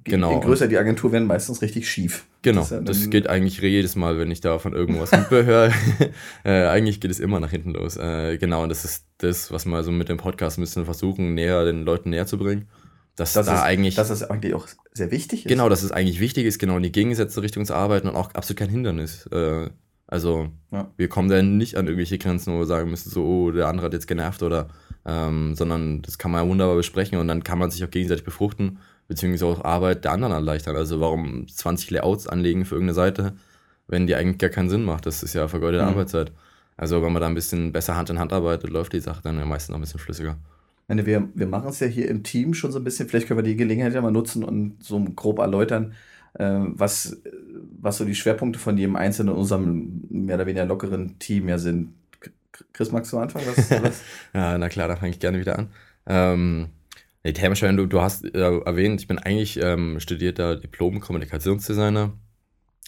genau. 0.04 0.34
Je 0.34 0.40
größer 0.40 0.68
die 0.68 0.78
Agentur 0.78 1.12
werden, 1.12 1.28
meistens 1.28 1.62
richtig 1.62 1.90
schief. 1.90 2.26
Genau, 2.42 2.62
das, 2.62 2.70
ja 2.72 2.82
das 2.82 3.10
geht 3.10 3.28
eigentlich 3.28 3.60
jedes 3.60 3.96
Mal, 3.96 4.18
wenn 4.18 4.32
ich 4.32 4.42
da 4.42 4.58
von 4.58 4.74
irgendwas 4.74 5.12
höre. 5.30 5.72
äh, 6.44 6.66
eigentlich 6.66 7.00
geht 7.00 7.12
es 7.12 7.20
immer 7.20 7.40
nach 7.40 7.52
hinten 7.52 7.72
los. 7.72 7.98
Äh, 7.98 8.38
genau, 8.38 8.64
und 8.64 8.70
das 8.70 8.86
ist 8.86 9.06
das, 9.20 9.52
was 9.52 9.66
wir 9.66 9.84
so 9.84 9.92
mit 9.92 10.10
dem 10.10 10.18
Podcast 10.18 10.58
ein 10.58 10.62
bisschen 10.62 10.86
versuchen, 10.86 11.36
näher 11.36 11.64
den 11.66 11.84
Leuten 11.84 12.10
näher 12.10 12.26
zu 12.26 12.38
bringen. 12.38 12.68
Dass 13.18 13.34
das 13.34 13.48
da 13.48 13.56
ist, 13.56 13.62
eigentlich. 13.62 13.96
Dass 13.96 14.12
es 14.12 14.24
eigentlich 14.24 14.54
auch 14.54 14.68
sehr 14.94 15.10
wichtig 15.12 15.46
ist. 15.46 15.50
Genau, 15.50 15.70
dass 15.70 15.82
es 15.82 15.92
eigentlich 15.92 16.20
wichtig 16.20 16.46
ist, 16.46 16.60
genau 16.60 16.78
in 16.78 16.84
die 16.84 16.92
gegengesetzte 16.92 17.42
Richtung 17.42 17.66
zu 17.66 17.74
arbeiten 17.74 18.08
und 18.08 18.16
auch 18.16 18.32
absolut 18.36 18.60
kein 18.60 18.70
Hindernis. 18.70 19.26
Äh, 19.32 19.70
also, 20.06 20.50
ja. 20.72 20.90
wir 20.98 21.10
kommen 21.10 21.28
da 21.28 21.42
nicht 21.42 21.78
an 21.78 21.88
irgendwelche 21.88 22.20
Grenzen, 22.20 22.54
wo 22.54 22.60
wir 22.60 22.68
sagen 22.68 22.92
müssen, 22.92 23.10
so, 23.10 23.26
oh, 23.26 23.52
der 23.52 23.68
andere 23.68 23.88
hat 23.88 23.94
jetzt 23.94 24.08
genervt 24.08 24.44
oder, 24.44 24.70
ähm, 25.04 25.56
sondern 25.56 26.04
das 26.04 26.20
kann 26.20 26.30
man 26.30 26.44
ja 26.44 26.50
wunderbar 26.50 26.76
besprechen 26.76 27.18
und 27.18 27.28
dann 27.28 27.44
kann 27.44 27.58
man 27.58 27.72
sich 27.72 27.84
auch 27.84 27.90
gegenseitig 27.90 28.24
befruchten, 28.24 28.78
beziehungsweise 29.08 29.48
auch 29.48 29.66
Arbeit 29.66 30.06
der 30.06 30.12
anderen 30.12 30.34
erleichtern. 30.34 30.76
Also, 30.76 31.02
warum 31.02 31.48
20 31.48 31.90
Layouts 31.90 32.28
anlegen 32.28 32.66
für 32.66 32.76
irgendeine 32.76 32.94
Seite, 32.94 33.34
wenn 33.88 34.06
die 34.06 34.14
eigentlich 34.14 34.38
gar 34.38 34.52
keinen 34.52 34.70
Sinn 34.70 34.84
macht? 34.84 35.08
Das 35.08 35.24
ist 35.24 35.34
ja 35.34 35.48
vergeudete 35.48 35.84
mhm. 35.84 35.90
Arbeitszeit. 35.90 36.32
Also, 36.78 37.02
wenn 37.02 37.14
man 37.14 37.22
da 37.22 37.28
ein 37.28 37.36
bisschen 37.36 37.72
besser 37.74 37.96
Hand 37.96 38.12
in 38.12 38.20
Hand 38.20 38.32
arbeitet, 38.32 38.70
läuft 38.70 38.94
die 38.94 39.00
Sache 39.00 39.22
dann 39.24 39.40
ja 39.40 39.46
meistens 39.46 39.70
noch 39.70 39.80
ein 39.80 39.82
bisschen 39.82 40.00
flüssiger 40.00 40.38
meine, 40.88 41.06
wir, 41.06 41.30
wir 41.34 41.48
machen 41.48 41.70
es 41.70 41.80
ja 41.80 41.88
hier 41.88 42.08
im 42.10 42.24
Team 42.24 42.54
schon 42.54 42.72
so 42.72 42.80
ein 42.80 42.84
bisschen. 42.84 43.10
Vielleicht 43.10 43.28
können 43.28 43.38
wir 43.38 43.44
die 43.44 43.56
Gelegenheit 43.58 43.94
ja 43.94 44.02
mal 44.02 44.12
nutzen 44.12 44.44
und 44.44 44.82
so 44.84 45.04
grob 45.04 45.40
erläutern, 45.40 45.94
äh, 46.36 46.60
was, 46.60 47.22
was 47.80 47.98
so 47.98 48.06
die 48.06 48.16
Schwerpunkte 48.16 48.60
von 48.60 48.78
jedem 48.78 48.96
Einzelnen 48.96 49.34
in 49.34 49.40
unserem 49.40 50.02
mehr 50.10 50.36
oder 50.36 50.46
weniger 50.46 50.66
lockeren 50.66 51.20
Team 51.20 51.50
ja 51.50 51.58
sind. 51.58 51.94
Chris, 52.74 52.92
magst 52.92 53.12
du 53.12 53.18
anfangen? 53.18 53.46
Was, 53.48 53.72
was? 53.84 54.02
ja, 54.34 54.58
na 54.58 54.70
klar, 54.70 54.88
da 54.88 54.96
fange 54.96 55.12
ich 55.12 55.20
gerne 55.20 55.40
wieder 55.40 55.60
an. 55.60 55.70
Ähm, 56.06 56.70
nee, 57.24 57.34
Themschein, 57.34 57.76
du, 57.76 57.86
du 57.86 58.02
hast 58.02 58.24
äh, 58.24 58.60
erwähnt, 58.60 59.02
ich 59.02 59.08
bin 59.08 59.20
eigentlich 59.20 59.60
ähm, 59.62 60.00
studierter 60.00 60.56
Diplom-Kommunikationsdesigner, 60.56 62.14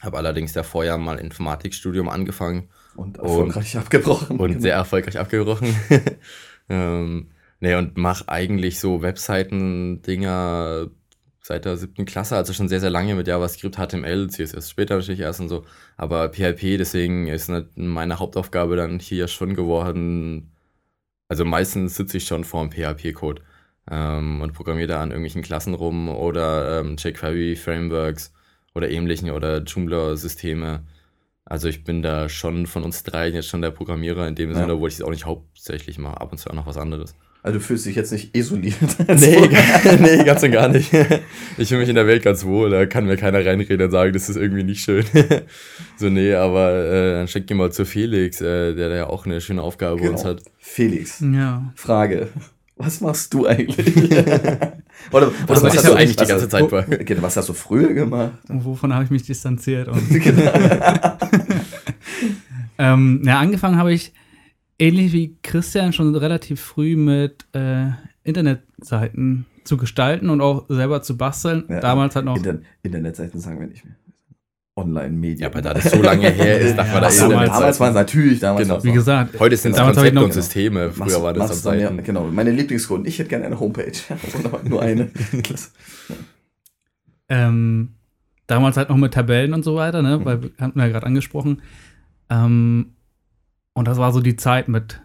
habe 0.02 0.18
allerdings 0.18 0.54
ja 0.54 0.64
vorher 0.64 0.98
mal 0.98 1.20
Informatikstudium 1.20 2.08
angefangen. 2.08 2.70
Und 2.96 3.18
erfolgreich 3.18 3.76
und, 3.76 3.82
abgebrochen. 3.82 4.40
Und 4.40 4.50
genau. 4.50 4.62
sehr 4.62 4.76
erfolgreich 4.76 5.20
abgebrochen. 5.20 5.76
ähm, 6.70 7.28
Nee, 7.62 7.76
und 7.76 7.98
mach 7.98 8.28
eigentlich 8.28 8.80
so 8.80 9.02
Webseiten-Dinger 9.02 10.90
seit 11.42 11.66
der 11.66 11.78
siebten 11.78 12.06
Klasse, 12.06 12.36
also 12.36 12.54
schon 12.54 12.70
sehr, 12.70 12.80
sehr 12.80 12.92
lange 12.92 13.16
mit 13.16 13.28
JavaScript, 13.28 13.76
HTML, 13.76 14.30
CSS 14.30 14.70
später 14.70 14.98
natürlich 14.98 15.20
erst 15.20 15.40
und 15.42 15.50
so. 15.50 15.66
Aber 15.98 16.30
PHP, 16.32 16.78
deswegen 16.78 17.28
ist 17.28 17.52
meine 17.76 18.20
Hauptaufgabe 18.20 18.76
dann 18.76 19.00
hier 19.00 19.28
schon 19.28 19.56
geworden. 19.56 20.52
Also 21.28 21.46
meistens 21.46 21.96
sitze 21.96 22.18
ich 22.18 22.26
schon 22.26 22.44
vor 22.44 22.68
dem 22.68 22.72
PHP-Code 22.72 23.42
ähm, 23.90 24.42
und 24.42 24.54
programmiere 24.54 24.88
da 24.88 25.02
an 25.02 25.10
irgendwelchen 25.10 25.42
Klassen 25.42 25.74
rum 25.74 26.10
oder 26.10 26.82
ähm, 26.82 26.98
jQuery-Frameworks 26.98 28.32
oder 28.76 28.90
ähnlichen 28.92 29.32
oder 29.32 29.64
Joomla-Systeme. 29.64 30.86
Also 31.46 31.68
ich 31.68 31.84
bin 31.84 32.04
da 32.04 32.30
schon 32.30 32.68
von 32.68 32.84
uns 32.84 33.04
dreien 33.04 33.34
jetzt 33.34 33.48
schon 33.48 33.64
der 33.64 33.72
Programmierer 33.72 34.28
in 34.28 34.36
dem 34.36 34.52
ja. 34.52 34.56
Sinne, 34.56 34.80
wo 34.80 34.86
ich 34.86 34.94
es 34.94 35.02
auch 35.02 35.10
nicht 35.10 35.26
hauptsächlich 35.26 35.98
mache, 35.98 36.22
ab 36.22 36.32
und 36.32 36.38
zu 36.38 36.50
auch 36.50 36.54
noch 36.54 36.68
was 36.68 36.78
anderes. 36.78 37.16
Also 37.42 37.58
du 37.58 37.64
fühlst 37.64 37.86
dich 37.86 37.96
jetzt 37.96 38.12
nicht 38.12 38.36
isoliert. 38.36 38.76
nee, 39.08 39.50
nee, 40.00 40.24
ganz 40.26 40.44
und 40.44 40.52
gar 40.52 40.68
nicht. 40.68 40.92
Ich 41.58 41.70
fühle 41.70 41.80
mich 41.80 41.90
in 41.90 41.96
der 41.96 42.06
Welt 42.06 42.22
ganz 42.22 42.44
wohl, 42.44 42.70
da 42.70 42.86
kann 42.86 43.06
mir 43.06 43.16
keiner 43.16 43.46
reinreden 43.46 43.86
und 43.86 43.92
sagen, 43.92 44.12
das 44.12 44.28
ist 44.28 44.36
irgendwie 44.36 44.64
nicht 44.64 44.84
schön. 44.84 45.06
so, 45.98 46.10
nee, 46.10 46.34
aber 46.34 46.74
äh, 46.74 47.14
dann 47.14 47.28
schick 47.30 47.48
dir 47.48 47.56
mal 47.56 47.72
zu 47.72 47.86
Felix, 47.86 48.42
äh, 48.42 48.76
der 48.76 48.90
da 48.90 48.96
ja 48.96 49.08
auch 49.08 49.26
eine 49.26 49.40
schöne 49.40 49.62
Aufgabe 49.62 49.98
genau. 49.98 50.10
bei 50.10 50.18
uns 50.18 50.26
hat. 50.26 50.42
Felix. 50.58 51.22
Ja. 51.22 51.72
Frage. 51.76 52.28
Was 52.76 53.00
machst 53.00 53.34
du 53.34 53.46
eigentlich? 53.46 53.88
oder, 53.88 54.74
oder 55.12 55.32
was, 55.48 55.64
was 55.64 55.78
hast 55.78 55.88
du 55.88 55.94
eigentlich 55.94 56.18
die 56.18 56.26
ganze 56.26 56.50
Zeit 56.50 56.70
bei? 56.70 56.86
Was 57.22 57.38
hast 57.38 57.48
du 57.48 57.54
früher 57.54 57.94
gemacht? 57.94 58.32
Und 58.50 58.66
wovon 58.66 58.94
habe 58.94 59.06
ich 59.06 59.12
mich 59.12 59.24
distanziert? 59.24 59.90
genau. 60.10 60.52
ähm, 62.78 63.22
ja, 63.26 63.40
angefangen 63.40 63.78
habe 63.78 63.94
ich 63.94 64.14
ähnlich 64.80 65.14
wie 65.14 65.38
Christian 65.44 65.94
schon 65.94 66.16
relativ 66.16 66.62
früh 66.62 66.96
mit 66.96 67.46
äh, 67.54 67.90
Internetseiten 68.24 69.46
zu 69.64 69.78
gestalten 69.78 70.30
und 70.30 70.42
auch 70.42 70.66
selber 70.70 71.02
zu 71.02 71.18
basteln. 71.18 71.66
Ja, 71.70 71.80
Damals 71.80 72.16
hat 72.16 72.26
noch. 72.26 72.38
Inter 72.38 72.60
Internetseiten 72.82 73.40
sagen 73.40 73.60
wir 73.60 73.68
nicht 73.68 73.86
mehr. 73.86 73.96
Online-Medien. 74.76 75.42
Ja, 75.42 75.48
aber 75.48 75.62
da 75.62 75.74
das 75.74 75.92
so 75.92 76.02
lange 76.02 76.30
her 76.30 76.60
ist, 76.62 76.78
dachte 76.78 76.94
man 76.94 77.02
da 77.02 77.10
ja, 77.10 77.28
damals, 77.28 77.52
damals 77.52 77.80
waren 77.80 77.90
es 77.90 77.96
natürlich 77.96 78.40
damals. 78.40 78.68
Genau. 78.68 78.84
Wie 78.84 78.92
gesagt, 78.92 79.40
heute 79.40 79.58
sind 79.58 79.74
es 79.74 79.78
Konzepte 79.78 80.24
und 80.24 80.34
Systeme. 80.34 80.92
Früher 80.92 81.06
machst, 81.06 81.22
war 81.22 81.34
das 81.34 81.52
am 81.52 81.58
Seiten. 81.58 81.98
Ja, 81.98 82.02
genau. 82.02 82.28
Meine 82.32 82.52
Lieblingskunden. 82.52 83.06
Ich 83.06 83.20
hätte 83.20 83.30
gerne 83.30 83.46
eine 83.46 83.60
Homepage. 83.60 83.92
nur 84.64 84.82
eine. 84.82 85.12
ähm, 87.30 87.90
damals 88.48 88.78
halt 88.78 88.90
noch 88.90 88.98
mit 88.98 89.14
Tabellen 89.14 89.54
und 89.54 89.64
so 89.64 89.76
weiter, 89.76 90.02
ne? 90.02 90.24
Weil 90.24 90.44
wir 90.44 90.52
hatten 90.60 90.80
ja 90.80 90.88
gerade 90.88 91.06
angesprochen. 91.06 91.62
Ähm, 92.30 92.94
und 93.80 93.88
das 93.88 93.98
war 93.98 94.12
so 94.12 94.20
die 94.20 94.36
Zeit 94.36 94.68
mit 94.68 95.00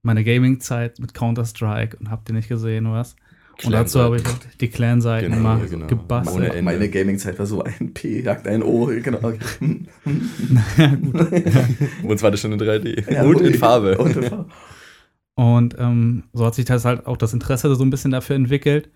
meiner 0.00 0.24
Gaming-Zeit 0.24 1.00
mit 1.00 1.12
Counter-Strike 1.12 1.98
und 1.98 2.10
habt 2.10 2.26
ihr 2.30 2.34
nicht 2.34 2.48
gesehen, 2.48 2.90
was? 2.90 3.14
Und 3.62 3.72
dazu 3.72 4.00
habe 4.00 4.16
ich 4.16 4.24
halt 4.24 4.58
die 4.58 4.68
Clan-Seiten 4.68 5.32
genau, 5.32 5.42
mal 5.42 5.66
genau. 5.66 5.86
gebastelt. 5.86 6.48
Meine, 6.48 6.62
meine 6.62 6.88
Gaming-Zeit 6.88 7.38
war 7.38 7.44
so 7.44 7.62
ein 7.62 7.92
P, 7.92 8.22
jagt 8.22 8.48
ein 8.48 8.62
O, 8.62 8.86
genau. 8.86 9.20
naja, 10.48 10.94
gut. 10.94 11.30
und 12.04 12.18
zwar 12.18 12.30
das 12.30 12.40
schon 12.40 12.52
in 12.52 12.58
3D. 12.58 13.12
Ja, 13.12 13.22
und, 13.22 13.38
in 13.42 13.52
Farbe. 13.52 13.98
und 13.98 14.16
in 14.16 14.22
Farbe. 14.22 14.46
Und 15.34 15.76
ähm, 15.78 16.22
so 16.32 16.46
hat 16.46 16.54
sich 16.54 16.64
das 16.64 16.86
halt 16.86 17.06
auch 17.06 17.18
das 17.18 17.34
Interesse 17.34 17.74
so 17.74 17.84
ein 17.84 17.90
bisschen 17.90 18.12
dafür 18.12 18.36
entwickelt 18.36 18.88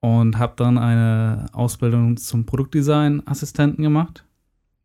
und 0.00 0.38
habe 0.38 0.52
dann 0.56 0.76
eine 0.76 1.46
Ausbildung 1.54 2.18
zum 2.18 2.44
Produktdesign-Assistenten 2.44 3.82
gemacht. 3.82 4.26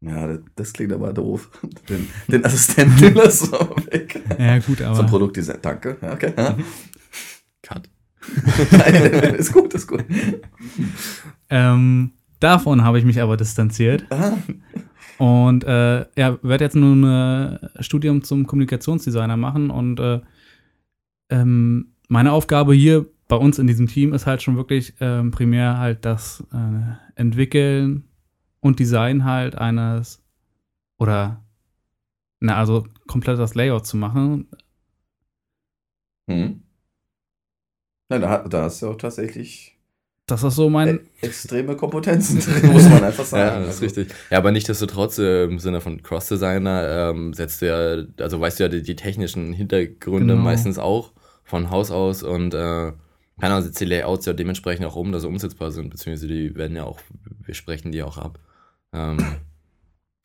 Ja, 0.01 0.27
das, 0.27 0.39
das, 0.55 0.73
klingt 0.73 0.93
aber 0.93 1.11
doof. 1.11 1.49
Den, 1.89 2.07
den 2.27 2.45
Assistenten 2.45 3.13
lassen 3.15 3.51
wir 3.51 3.91
weg. 3.91 4.21
Ja, 4.37 4.59
gut, 4.59 4.81
aber. 4.81 4.95
Zum 4.95 5.07
Produktdesign. 5.07 5.57
Danke. 5.61 5.97
Ja, 6.01 6.13
okay. 6.13 6.33
Ja. 6.37 6.57
Cut. 7.63 7.89
ist 9.37 9.53
gut, 9.53 9.73
ist 9.73 9.87
gut. 9.87 10.03
Ähm, 11.49 12.11
davon 12.39 12.83
habe 12.83 12.99
ich 12.99 13.05
mich 13.05 13.21
aber 13.21 13.37
distanziert. 13.37 14.05
Aha. 14.09 14.37
Und 15.17 15.63
äh, 15.63 16.05
ja, 16.15 16.37
werde 16.43 16.63
jetzt 16.63 16.75
nun 16.75 17.03
ein 17.03 17.59
Studium 17.79 18.23
zum 18.23 18.45
Kommunikationsdesigner 18.45 19.37
machen 19.37 19.71
und 19.71 19.99
äh, 19.99 20.19
ähm, 21.29 21.93
meine 22.07 22.33
Aufgabe 22.33 22.73
hier 22.73 23.05
bei 23.27 23.35
uns 23.35 23.59
in 23.59 23.67
diesem 23.67 23.87
Team 23.87 24.13
ist 24.13 24.25
halt 24.25 24.41
schon 24.41 24.55
wirklich 24.55 24.93
ähm, 24.99 25.31
primär 25.31 25.77
halt 25.77 26.05
das 26.05 26.43
äh, 26.53 27.19
Entwickeln 27.19 28.06
und 28.59 28.79
Design 28.79 29.25
halt 29.25 29.55
eines 29.55 30.23
oder 30.97 31.43
na, 32.39 32.57
also 32.57 32.85
komplett 33.07 33.39
das 33.39 33.55
Layout 33.55 33.85
zu 33.85 33.97
machen. 33.97 34.49
Hm. 36.29 36.63
Nein, 38.09 38.21
da, 38.21 38.47
da 38.47 38.63
hast 38.63 38.81
du 38.81 38.89
auch 38.89 38.97
tatsächlich 38.97 39.77
das 40.27 40.43
ist 40.43 40.55
so 40.55 40.69
mein. 40.69 40.99
E 41.21 41.27
extreme 41.27 41.77
Kompetenzen, 41.77 42.35
muss 42.73 42.89
man 42.89 43.01
einfach 43.01 43.23
sagen. 43.23 43.61
ja, 43.61 43.65
das 43.65 43.75
ist 43.75 43.83
also. 43.83 44.01
richtig. 44.01 44.17
Ja, 44.29 44.39
aber 44.39 44.51
nichtsdestotrotz, 44.51 45.17
äh, 45.19 45.45
im 45.45 45.57
Sinne 45.57 45.79
von 45.79 46.03
Cross-Designer, 46.03 47.11
ähm, 47.11 47.33
setzt 47.33 47.61
du 47.61 47.67
ja, 47.67 48.03
also 48.21 48.39
weißt 48.39 48.59
du 48.59 48.65
ja 48.65 48.69
die, 48.69 48.81
die 48.81 48.97
technischen 48.97 49.53
Hintergründe 49.53 50.33
genau. 50.33 50.43
meistens 50.43 50.79
auch 50.79 51.13
von 51.45 51.69
Haus 51.71 51.91
aus 51.91 52.23
und 52.23 52.53
äh, 52.53 52.91
keine 53.39 53.53
Ahnung, 53.53 53.63
setzt 53.63 53.79
die 53.79 53.85
Layouts 53.85 54.25
ja 54.25 54.33
dementsprechend 54.33 54.85
auch 54.85 54.97
um, 54.97 55.13
dass 55.13 55.21
sie 55.21 55.29
umsetzbar 55.29 55.71
sind, 55.71 55.91
beziehungsweise 55.91 56.27
die 56.27 56.53
werden 56.55 56.75
ja 56.75 56.83
auch, 56.83 56.99
wir 57.45 57.53
sprechen 57.53 57.93
die 57.93 58.03
auch 58.03 58.17
ab. 58.17 58.37
Ähm, 58.93 59.17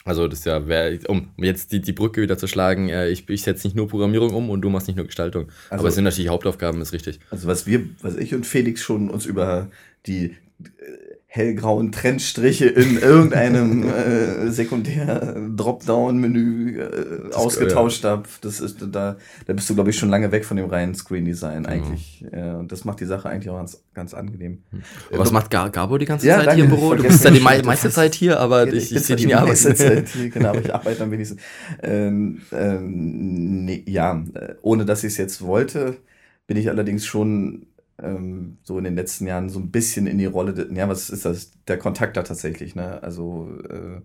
also 0.04 0.26
das 0.26 0.40
ist 0.40 0.46
ja, 0.46 0.66
wär, 0.66 0.98
um 1.08 1.30
jetzt 1.36 1.72
die, 1.72 1.80
die 1.80 1.92
Brücke 1.92 2.22
wieder 2.22 2.36
zu 2.36 2.46
schlagen, 2.46 2.88
äh, 2.88 3.08
ich, 3.08 3.28
ich 3.28 3.42
setze 3.42 3.66
nicht 3.66 3.76
nur 3.76 3.88
Programmierung 3.88 4.34
um 4.34 4.50
und 4.50 4.60
du 4.62 4.70
machst 4.70 4.88
nicht 4.88 4.96
nur 4.96 5.06
Gestaltung. 5.06 5.48
Also, 5.70 5.82
Aber 5.82 5.88
es 5.88 5.94
sind 5.94 6.04
natürlich 6.04 6.28
Hauptaufgaben, 6.28 6.80
ist 6.80 6.92
richtig. 6.92 7.20
Also 7.30 7.46
was 7.46 7.66
wir, 7.66 7.88
was 8.00 8.16
ich 8.16 8.34
und 8.34 8.46
Felix 8.46 8.82
schon 8.82 9.10
uns 9.10 9.26
über 9.26 9.70
die 10.06 10.36
hellgrauen 11.34 11.92
Trendstriche 11.92 12.66
in 12.66 12.98
irgendeinem 12.98 13.88
äh, 13.94 14.50
Sekundär-Dropdown-Menü 14.50 16.78
äh, 16.78 17.32
ausgetauscht 17.32 18.04
ja. 18.04 18.10
habe. 18.10 18.24
Das 18.42 18.60
ist 18.60 18.82
da, 18.82 19.16
da 19.46 19.52
bist 19.54 19.70
du, 19.70 19.74
glaube 19.74 19.88
ich, 19.88 19.98
schon 19.98 20.10
lange 20.10 20.30
weg 20.30 20.44
von 20.44 20.58
dem 20.58 20.66
reinen 20.66 20.94
Screen-Design 20.94 21.62
genau. 21.62 21.74
eigentlich. 21.74 22.22
Äh, 22.30 22.50
und 22.50 22.70
das 22.70 22.84
macht 22.84 23.00
die 23.00 23.06
Sache 23.06 23.30
eigentlich 23.30 23.48
auch 23.48 23.56
ganz, 23.56 23.82
ganz 23.94 24.12
angenehm. 24.12 24.62
Hm. 24.72 24.82
Was 25.12 25.32
macht 25.32 25.50
Gabo 25.50 25.96
die 25.96 26.04
ganze 26.04 26.26
ja, 26.26 26.36
Zeit 26.36 26.48
danke, 26.48 26.56
hier 26.56 26.64
im 26.64 26.70
Büro? 26.70 26.96
Du 26.96 27.02
bist 27.02 27.24
ja 27.24 27.30
die 27.30 27.40
me 27.40 27.62
meiste 27.64 27.88
Zeit 27.88 28.14
hier, 28.14 28.38
aber 28.38 28.68
ich, 28.68 28.92
ich, 28.92 28.96
ich 28.96 29.06
sehe 29.06 29.16
dich 29.16 29.24
nie 29.24 29.32
arbeiten. 29.32 29.74
Zeit 29.74 30.08
hier, 30.10 30.28
genau, 30.28 30.50
aber 30.50 30.60
ich 30.60 30.74
arbeite 30.74 31.02
am 31.02 31.12
wenigsten. 31.12 31.38
Ähm, 31.82 32.42
ähm, 32.52 33.64
nee, 33.64 33.82
ja, 33.86 34.22
äh, 34.34 34.56
ohne 34.60 34.84
dass 34.84 35.02
ich 35.02 35.12
es 35.12 35.16
jetzt 35.16 35.40
wollte, 35.40 35.96
bin 36.46 36.58
ich 36.58 36.68
allerdings 36.68 37.06
schon 37.06 37.68
ähm, 38.00 38.58
so 38.62 38.78
in 38.78 38.84
den 38.84 38.96
letzten 38.96 39.26
Jahren 39.26 39.48
so 39.48 39.58
ein 39.58 39.70
bisschen 39.70 40.06
in 40.06 40.18
die 40.18 40.26
Rolle, 40.26 40.54
de, 40.54 40.74
ja, 40.74 40.88
was 40.88 41.10
ist 41.10 41.24
das? 41.24 41.52
Der 41.66 41.78
Kontakt 41.78 42.16
da 42.16 42.22
tatsächlich, 42.22 42.74
ne? 42.74 43.02
Also 43.02 43.50
äh, 43.68 44.00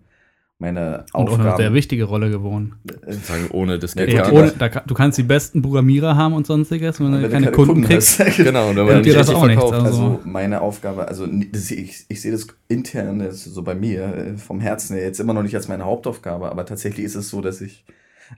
meine 0.58 1.04
Aufgaben. 1.12 1.40
Und 1.40 1.46
eine 1.46 1.56
sehr 1.56 1.72
wichtige 1.72 2.04
Rolle 2.04 2.30
geworden. 2.30 2.74
Äh, 3.06 3.12
sagen, 3.12 3.48
ohne 3.52 3.78
das 3.78 3.94
geht 3.94 4.12
ja, 4.12 4.30
ohne, 4.30 4.52
da, 4.52 4.68
Du 4.68 4.94
kannst 4.94 5.16
die 5.16 5.22
besten 5.22 5.62
Programmierer 5.62 6.16
haben 6.16 6.34
und 6.34 6.46
sonstiges, 6.46 6.98
wenn, 6.98 7.12
wenn 7.12 7.22
du 7.22 7.28
keine, 7.28 7.44
keine 7.46 7.56
Kunden, 7.56 7.74
Kunden 7.74 7.88
kriegst. 7.88 8.18
genau, 8.36 8.70
und 8.70 8.76
wenn 8.76 8.86
man 8.86 9.02
dir 9.02 9.14
das 9.14 9.30
auch 9.30 9.46
nicht. 9.46 9.62
Also. 9.62 9.74
also 9.74 10.20
meine 10.24 10.60
Aufgabe, 10.60 11.06
also 11.06 11.26
ich, 11.26 12.06
ich 12.08 12.20
sehe 12.20 12.32
das 12.32 12.48
intern 12.66 13.20
das 13.20 13.44
so 13.44 13.62
bei 13.62 13.74
mir 13.74 14.02
äh, 14.14 14.36
vom 14.36 14.60
Herzen 14.60 14.96
her 14.96 15.04
jetzt 15.04 15.20
immer 15.20 15.32
noch 15.32 15.42
nicht 15.42 15.54
als 15.54 15.68
meine 15.68 15.84
Hauptaufgabe, 15.84 16.50
aber 16.50 16.66
tatsächlich 16.66 17.06
ist 17.06 17.14
es 17.14 17.30
so, 17.30 17.40
dass 17.40 17.60
ich 17.60 17.84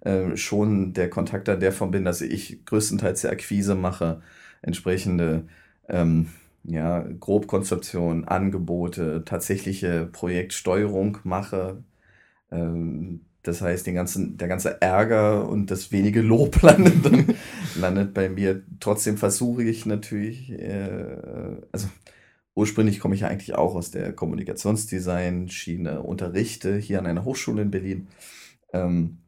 äh, 0.03 0.37
schon 0.37 0.93
der 0.93 1.09
Kontakter 1.09 1.57
davon 1.57 1.91
bin, 1.91 2.05
dass 2.05 2.21
ich 2.21 2.65
größtenteils 2.67 3.23
die 3.23 3.29
Akquise 3.29 3.75
mache 3.75 4.21
entsprechende 4.63 5.47
ähm, 5.89 6.29
ja, 6.65 7.01
Grobkonzeption, 7.01 8.27
Angebote, 8.27 9.23
tatsächliche 9.25 10.07
Projektsteuerung 10.07 11.19
mache. 11.25 11.83
Ähm, 12.51 13.23
das 13.43 13.63
heißt, 13.63 13.87
den 13.87 13.95
ganzen, 13.95 14.37
der 14.37 14.49
ganze 14.49 14.83
Ärger 14.83 15.49
und 15.49 15.71
das 15.71 15.93
wenige 15.93 16.21
Lob 16.21 16.61
landet, 16.63 17.37
landet 17.77 18.13
bei 18.13 18.29
mir. 18.29 18.63
Trotzdem 18.81 19.17
versuche 19.17 19.63
ich 19.63 19.87
natürlich, 19.87 20.51
äh, 20.51 21.17
also 21.73 21.89
ursprünglich 22.55 23.01
komme 23.01 23.15
ich 23.15 23.23
ja 23.23 23.29
eigentlich 23.29 23.55
auch 23.55 23.75
aus 23.75 23.91
der 23.91 24.13
Kommunikationsdesign-Schiene, 24.13 26.03
unterrichte 26.03 26.77
hier 26.77 26.99
an 26.99 27.07
einer 27.07 27.25
Hochschule 27.25 27.63
in 27.63 27.71
Berlin 27.71 28.09
ähm, 28.75 29.19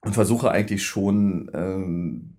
und 0.00 0.14
versuche 0.14 0.50
eigentlich 0.50 0.82
schon 0.82 1.50
ähm, 1.54 2.36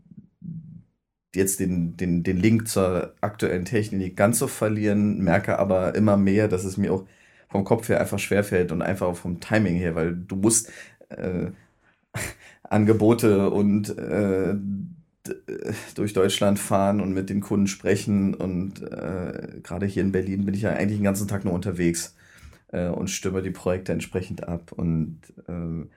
jetzt 1.35 1.59
den, 1.59 1.97
den, 1.97 2.23
den 2.23 2.37
Link 2.37 2.67
zur 2.67 3.15
aktuellen 3.21 3.65
Technik 3.65 4.15
ganz 4.17 4.39
so 4.39 4.47
verlieren, 4.47 5.19
merke 5.23 5.59
aber 5.59 5.95
immer 5.95 6.17
mehr, 6.17 6.47
dass 6.47 6.63
es 6.63 6.77
mir 6.77 6.93
auch 6.93 7.05
vom 7.49 7.63
Kopf 7.63 7.89
her 7.89 7.99
einfach 7.99 8.19
schwerfällt 8.19 8.71
und 8.71 8.81
einfach 8.81 9.15
vom 9.15 9.39
Timing 9.39 9.75
her, 9.75 9.95
weil 9.95 10.15
du 10.15 10.35
musst 10.35 10.71
äh, 11.09 11.51
Angebote 12.63 13.49
und 13.49 13.97
äh, 13.97 14.55
durch 15.95 16.13
Deutschland 16.13 16.57
fahren 16.59 17.01
und 17.01 17.13
mit 17.13 17.29
den 17.29 17.41
Kunden 17.41 17.67
sprechen 17.67 18.33
und 18.33 18.81
äh, 18.81 19.59
gerade 19.61 19.85
hier 19.85 20.03
in 20.03 20.11
Berlin 20.11 20.45
bin 20.45 20.55
ich 20.55 20.63
ja 20.63 20.71
eigentlich 20.71 20.97
den 20.97 21.03
ganzen 21.03 21.27
Tag 21.27 21.45
nur 21.45 21.53
unterwegs 21.53 22.15
äh, 22.69 22.87
und 22.87 23.09
stimme 23.09 23.41
die 23.41 23.51
Projekte 23.51 23.91
entsprechend 23.91 24.47
ab 24.47 24.71
und, 24.71 25.19
äh, 25.47 25.87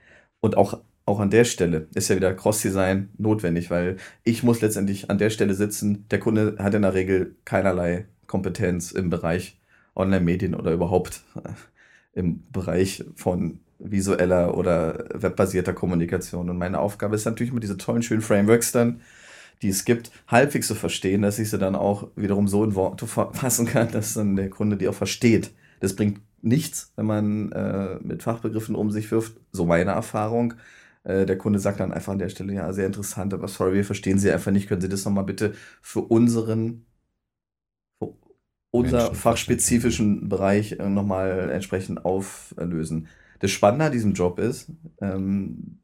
und 0.40 0.56
auch 0.56 0.80
auch 1.06 1.20
an 1.20 1.30
der 1.30 1.44
Stelle 1.44 1.88
ist 1.94 2.08
ja 2.08 2.16
wieder 2.16 2.34
Cross-Design 2.34 3.10
notwendig, 3.18 3.70
weil 3.70 3.96
ich 4.22 4.42
muss 4.42 4.60
letztendlich 4.60 5.10
an 5.10 5.18
der 5.18 5.30
Stelle 5.30 5.54
sitzen. 5.54 6.06
Der 6.10 6.18
Kunde 6.18 6.56
hat 6.58 6.74
in 6.74 6.82
der 6.82 6.94
Regel 6.94 7.36
keinerlei 7.44 8.06
Kompetenz 8.26 8.90
im 8.90 9.10
Bereich 9.10 9.58
Online-Medien 9.94 10.54
oder 10.54 10.72
überhaupt 10.72 11.22
äh, 11.36 11.50
im 12.18 12.42
Bereich 12.50 13.04
von 13.16 13.60
visueller 13.78 14.56
oder 14.56 15.04
webbasierter 15.14 15.72
Kommunikation. 15.72 16.48
Und 16.48 16.58
meine 16.58 16.78
Aufgabe 16.78 17.16
ist 17.16 17.26
natürlich 17.26 17.52
mit 17.52 17.62
diese 17.62 17.76
tollen, 17.76 18.02
schönen 18.02 18.22
Frameworks 18.22 18.72
dann, 18.72 19.00
die 19.62 19.68
es 19.68 19.84
gibt, 19.84 20.10
halbwegs 20.28 20.68
zu 20.68 20.74
verstehen, 20.74 21.22
dass 21.22 21.38
ich 21.38 21.50
sie 21.50 21.58
dann 21.58 21.74
auch 21.74 22.08
wiederum 22.16 22.48
so 22.48 22.64
in 22.64 22.74
Worte 22.74 23.06
fassen 23.06 23.66
kann, 23.66 23.90
dass 23.92 24.14
dann 24.14 24.36
der 24.36 24.50
Kunde 24.50 24.76
die 24.76 24.88
auch 24.88 24.94
versteht. 24.94 25.50
Das 25.80 25.94
bringt 25.96 26.20
nichts, 26.42 26.92
wenn 26.96 27.06
man 27.06 27.52
äh, 27.52 27.96
mit 28.00 28.22
Fachbegriffen 28.22 28.74
um 28.74 28.90
sich 28.90 29.10
wirft. 29.10 29.34
So 29.52 29.64
meine 29.64 29.92
Erfahrung. 29.92 30.54
Äh, 31.04 31.26
der 31.26 31.38
Kunde 31.38 31.58
sagt 31.58 31.80
dann 31.80 31.92
einfach 31.92 32.12
an 32.12 32.18
der 32.18 32.30
Stelle, 32.30 32.54
ja, 32.54 32.72
sehr 32.72 32.86
interessant, 32.86 33.32
aber 33.32 33.46
sorry, 33.48 33.74
wir 33.74 33.84
verstehen 33.84 34.18
Sie 34.18 34.30
einfach 34.30 34.50
nicht. 34.50 34.68
Können 34.68 34.80
Sie 34.80 34.88
das 34.88 35.04
nochmal 35.04 35.24
bitte 35.24 35.54
für 35.80 36.00
unseren, 36.00 36.86
für 37.98 38.14
unser 38.70 39.14
fachspezifischen 39.14 40.28
Bereich 40.28 40.72
äh, 40.72 40.88
nochmal 40.88 41.50
entsprechend 41.50 42.04
auflösen? 42.04 43.08
Das 43.40 43.50
Spannende 43.50 43.84
an 43.86 43.92
diesem 43.92 44.14
Job 44.14 44.38
ist, 44.38 44.72
ähm, 45.00 45.78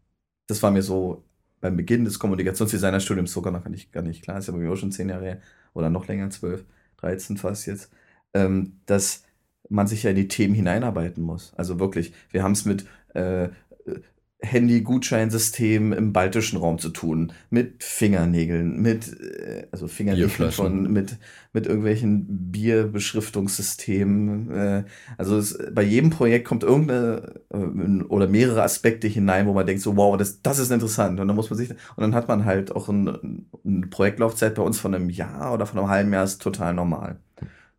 das 0.47 0.63
war 0.63 0.71
mir 0.71 0.83
so 0.83 1.25
beim 1.61 1.77
Beginn 1.77 2.05
des 2.07 2.19
Kommunikationsdesignerstudiums 2.19 3.33
sogar 3.33 3.53
noch 3.53 3.63
gar 3.63 3.71
nicht, 3.71 3.93
gar 3.93 4.03
nicht 4.03 4.23
klar, 4.23 4.39
ist 4.39 4.47
ja 4.47 4.53
bei 4.53 4.59
mir 4.59 4.73
auch 4.73 4.77
schon 4.77 4.93
zehn 4.93 5.11
Jahre 5.11 5.25
her 5.25 5.41
oder 5.75 5.91
noch 5.91 6.09
länger, 6.09 6.31
zwölf, 6.31 6.65
dreizehn 6.97 7.37
fast 7.37 7.67
jetzt, 7.67 7.93
ähm, 8.33 8.81
dass 8.87 9.25
man 9.69 9.87
sich 9.87 10.03
ja 10.03 10.11
in 10.11 10.17
die 10.17 10.29
Themen 10.29 10.55
hineinarbeiten 10.55 11.23
muss. 11.23 11.53
Also 11.55 11.79
wirklich, 11.79 12.15
wir 12.31 12.43
haben 12.43 12.53
es 12.53 12.65
mit 12.65 12.87
äh, 13.15 13.51
Handy-Gutscheinsystem 14.43 15.93
im 15.93 16.13
baltischen 16.13 16.59
Raum 16.59 16.79
zu 16.79 16.91
tun, 16.91 17.33
mit 17.51 17.85
Fingernägeln, 17.85 18.81
mit, 18.81 19.21
äh, 19.21 19.67
also 19.71 19.87
Fingernägeln 19.87 20.51
von, 20.53 20.91
mit, 20.91 21.19
mit 21.53 21.67
irgendwelchen 21.67 22.51
Bierbeschriftungssystemen. 22.51 24.51
Äh, 24.51 24.85
also 25.19 25.37
es, 25.37 25.59
bei 25.73 25.83
jedem 25.83 26.11
Projekt 26.11 26.47
kommt 26.47 26.63
irgendeine 26.63 27.41
äh, 27.53 28.03
oder 28.05 28.29
mehrere 28.29 28.63
Aspekte 28.63 29.09
hinein, 29.09 29.47
wo 29.47 29.53
man 29.53 29.67
denkt 29.67 29.83
so, 29.83 29.97
wow, 29.97 30.17
das, 30.17 30.43
das 30.43 30.59
ist 30.59 30.71
interessant. 30.71 31.21
Und 31.21 31.29
dann 31.29 31.37
muss 31.37 31.51
man 31.51 31.59
sich, 31.59 31.71
und 31.71 31.79
dann 31.99 32.15
hat 32.15 32.29
man 32.29 32.45
halt 32.45 32.75
auch 32.75 32.89
ein, 32.89 33.47
eine 33.65 33.87
Projektlaufzeit 33.89 34.55
bei 34.55 34.63
uns 34.63 34.81
von 34.81 34.95
einem 34.95 35.11
Jahr 35.11 35.53
oder 35.53 35.67
von 35.67 35.79
einem 35.79 35.89
halben 35.89 36.13
Jahr 36.13 36.25
ist 36.25 36.41
total 36.41 36.75
normal. 36.75 37.17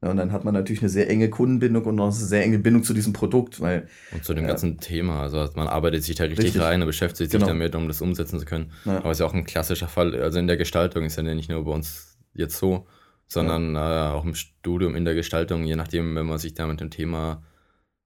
Ja, 0.03 0.09
und 0.09 0.17
dann 0.17 0.31
hat 0.31 0.43
man 0.43 0.53
natürlich 0.55 0.81
eine 0.81 0.89
sehr 0.89 1.09
enge 1.09 1.29
Kundenbindung 1.29 1.85
und 1.85 1.95
noch 1.95 2.05
eine 2.05 2.13
sehr 2.13 2.43
enge 2.43 2.57
Bindung 2.57 2.83
zu 2.83 2.93
diesem 2.93 3.13
Produkt. 3.13 3.61
Weil, 3.61 3.87
und 4.11 4.23
zu 4.25 4.33
dem 4.33 4.45
äh, 4.45 4.47
ganzen 4.47 4.79
Thema. 4.79 5.21
Also 5.21 5.47
man 5.55 5.67
arbeitet 5.67 6.03
sich 6.03 6.15
da 6.15 6.23
richtig, 6.23 6.45
richtig. 6.45 6.61
rein 6.61 6.81
und 6.81 6.87
beschäftigt 6.87 7.29
sich 7.29 7.39
genau. 7.39 7.45
damit, 7.51 7.75
um 7.75 7.87
das 7.87 8.01
umsetzen 8.01 8.39
zu 8.39 8.45
können. 8.45 8.71
Ja. 8.85 8.97
Aber 8.97 9.11
es 9.11 9.17
ist 9.17 9.19
ja 9.19 9.27
auch 9.27 9.33
ein 9.33 9.45
klassischer 9.45 9.87
Fall. 9.87 10.15
Also 10.19 10.39
in 10.39 10.47
der 10.47 10.57
Gestaltung 10.57 11.05
ist 11.05 11.17
ja 11.17 11.23
nicht 11.23 11.49
nur 11.49 11.63
bei 11.65 11.71
uns 11.71 12.17
jetzt 12.33 12.57
so, 12.57 12.87
sondern 13.27 13.75
ja. 13.75 14.09
äh, 14.09 14.13
auch 14.13 14.25
im 14.25 14.33
Studium, 14.33 14.95
in 14.95 15.05
der 15.05 15.13
Gestaltung, 15.13 15.65
je 15.65 15.75
nachdem, 15.75 16.15
wenn 16.15 16.25
man 16.25 16.39
sich 16.39 16.55
da 16.55 16.65
mit 16.65 16.81
dem 16.81 16.89
Thema 16.89 17.43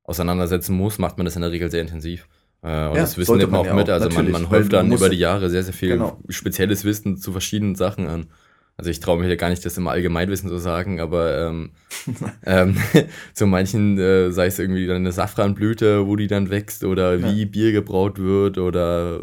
auseinandersetzen 0.04 0.76
muss, 0.76 1.00
macht 1.00 1.18
man 1.18 1.26
das 1.26 1.38
in 1.38 1.44
der 1.44 1.52
Regel 1.52 1.72
sehr 1.72 1.82
intensiv. 1.82 2.28
Äh, 2.62 2.88
und 2.88 2.98
das 2.98 3.18
Wissen 3.18 3.38
nimmt 3.38 3.52
man 3.52 3.68
auch 3.68 3.74
mit. 3.74 3.90
Also 3.90 4.10
man, 4.10 4.32
man 4.32 4.50
häuft 4.50 4.74
dann 4.74 4.92
über 4.92 5.08
die 5.08 5.18
Jahre 5.18 5.50
sehr, 5.50 5.64
sehr 5.64 5.74
viel 5.74 5.92
genau. 5.92 6.20
spezielles 6.28 6.84
Wissen 6.84 7.16
zu 7.16 7.32
verschiedenen 7.32 7.76
Sachen 7.76 8.08
an. 8.08 8.28
Also 8.78 8.92
ich 8.92 9.00
traue 9.00 9.20
mich 9.20 9.30
ja 9.30 9.36
gar 9.36 9.50
nicht, 9.50 9.66
das 9.66 9.78
im 9.78 9.88
Allgemeinwissen 9.88 10.50
zu 10.50 10.58
sagen, 10.58 11.00
aber 11.00 11.48
ähm, 11.48 11.72
ähm, 12.46 12.78
zu 13.34 13.48
manchen, 13.48 13.98
äh, 13.98 14.32
sei 14.32 14.48
es 14.48 14.60
irgendwie 14.60 14.86
dann 14.86 14.98
eine 14.98 15.12
Safranblüte, 15.12 16.08
wo 16.08 16.16
die 16.16 16.28
dann 16.28 16.50
wächst 16.50 16.84
oder 16.84 17.24
wie 17.24 17.44
ja. 17.44 17.46
Bier 17.46 17.72
gebraut 17.72 18.20
wird 18.20 18.58
oder 18.58 19.22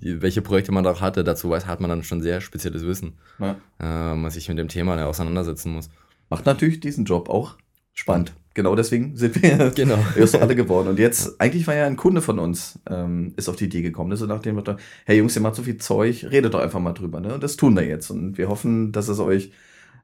welche 0.00 0.42
Projekte 0.42 0.72
man 0.72 0.86
auch 0.86 1.00
hatte, 1.00 1.24
dazu 1.24 1.50
weiß, 1.50 1.66
hat 1.66 1.80
man 1.80 1.90
dann 1.90 2.02
schon 2.02 2.22
sehr 2.22 2.40
spezielles 2.40 2.84
Wissen, 2.86 3.14
ja. 3.38 3.56
äh, 3.80 4.14
man 4.14 4.30
sich 4.30 4.48
mit 4.48 4.58
dem 4.58 4.68
Thema 4.68 5.02
auseinandersetzen 5.04 5.72
muss. 5.72 5.90
Macht 6.30 6.46
natürlich 6.46 6.80
diesen 6.80 7.04
Job 7.04 7.28
auch 7.28 7.56
spannend 7.92 8.34
genau 8.54 8.74
deswegen 8.74 9.16
sind 9.16 9.40
wir 9.42 9.70
genau. 9.74 9.98
erst 10.16 10.36
alle 10.36 10.56
geworden. 10.56 10.88
Und 10.88 10.98
jetzt, 10.98 11.40
eigentlich 11.40 11.66
war 11.66 11.74
ja 11.74 11.86
ein 11.86 11.96
Kunde 11.96 12.22
von 12.22 12.38
uns, 12.38 12.78
ähm, 12.88 13.34
ist 13.36 13.48
auf 13.48 13.56
die 13.56 13.66
Idee 13.66 13.82
gekommen, 13.82 14.10
ne? 14.10 14.16
so 14.16 14.26
nach 14.26 14.40
dem 14.40 14.54
Motto, 14.54 14.76
hey 15.04 15.18
Jungs, 15.18 15.36
ihr 15.36 15.42
macht 15.42 15.56
so 15.56 15.62
viel 15.62 15.76
Zeug, 15.76 16.24
redet 16.30 16.54
doch 16.54 16.60
einfach 16.60 16.80
mal 16.80 16.92
drüber. 16.92 17.20
Ne? 17.20 17.34
Und 17.34 17.42
das 17.42 17.56
tun 17.56 17.76
wir 17.76 17.84
jetzt. 17.84 18.10
Und 18.10 18.38
wir 18.38 18.48
hoffen, 18.48 18.92
dass 18.92 19.08
es 19.08 19.18
euch 19.18 19.52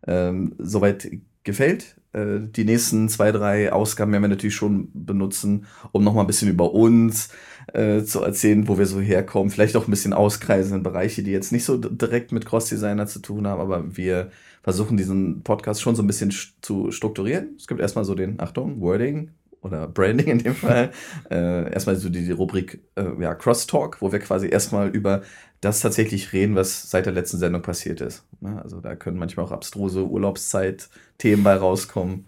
ähm, 0.07 0.55
soweit 0.59 1.11
gefällt. 1.45 1.97
Äh, 2.13 2.41
die 2.41 2.65
nächsten 2.65 3.09
zwei, 3.09 3.33
drei 3.33 3.73
Ausgaben 3.73 4.13
werden 4.13 4.23
wir 4.23 4.29
natürlich 4.29 4.55
schon 4.55 4.91
benutzen, 4.93 5.67
um 5.93 6.05
nochmal 6.05 6.25
ein 6.25 6.27
bisschen 6.27 6.49
über 6.49 6.73
uns 6.73 7.31
äh, 7.73 8.03
zu 8.03 8.23
erzählen, 8.23 8.69
wo 8.69 8.79
wir 8.79 8.87
so 8.87 9.01
herkommen. 9.01 9.51
Vielleicht 9.51 9.77
auch 9.77 9.87
ein 9.87 9.91
bisschen 9.91 10.13
auskreisen 10.13 10.79
in 10.79 10.83
Bereiche, 10.83 11.23
die 11.23 11.31
jetzt 11.31 11.53
nicht 11.53 11.65
so 11.65 11.77
direkt 11.77 12.33
mit 12.33 12.47
Cross-Designer 12.47 13.07
zu 13.07 13.21
tun 13.21 13.47
haben, 13.47 13.61
aber 13.61 13.97
wir 13.97 14.31
versuchen 14.63 14.97
diesen 14.97 15.43
Podcast 15.43 15.81
schon 15.81 15.97
so 15.97 16.03
ein 16.03 16.07
bisschen 16.07 16.33
zu 16.61 16.91
strukturieren. 16.91 17.55
Es 17.57 17.67
gibt 17.67 17.81
erstmal 17.81 18.05
so 18.05 18.15
den, 18.15 18.41
Achtung, 18.41 18.81
Wording 18.81 19.31
oder 19.63 19.87
Branding 19.87 20.27
in 20.27 20.39
dem 20.39 20.55
Fall. 20.55 20.91
äh, 21.31 21.73
erstmal 21.73 21.97
so 21.97 22.09
die, 22.09 22.25
die 22.25 22.33
Rubrik 22.33 22.83
äh, 22.97 23.11
ja, 23.21 23.35
Crosstalk, 23.35 24.01
wo 24.01 24.13
wir 24.13 24.19
quasi 24.19 24.49
erstmal 24.49 24.89
über 24.89 25.23
das 25.61 25.81
tatsächlich 25.81 26.33
reden, 26.33 26.55
was 26.55 26.91
seit 26.91 27.07
der 27.07 27.13
letzten 27.13 27.39
Sendung 27.39 27.63
passiert 27.63 28.01
ist. 28.01 28.25
Ja, 28.41 28.51
ne, 28.51 28.63
also 28.63 28.81
da 28.81 28.97
können 28.97 29.19
manchmal 29.19 29.47
auch 29.47 29.53
abstruse 29.53 30.07
Urlaubszeit-Themen 30.07 31.45
bei 31.45 31.55
rauskommen. 31.55 32.27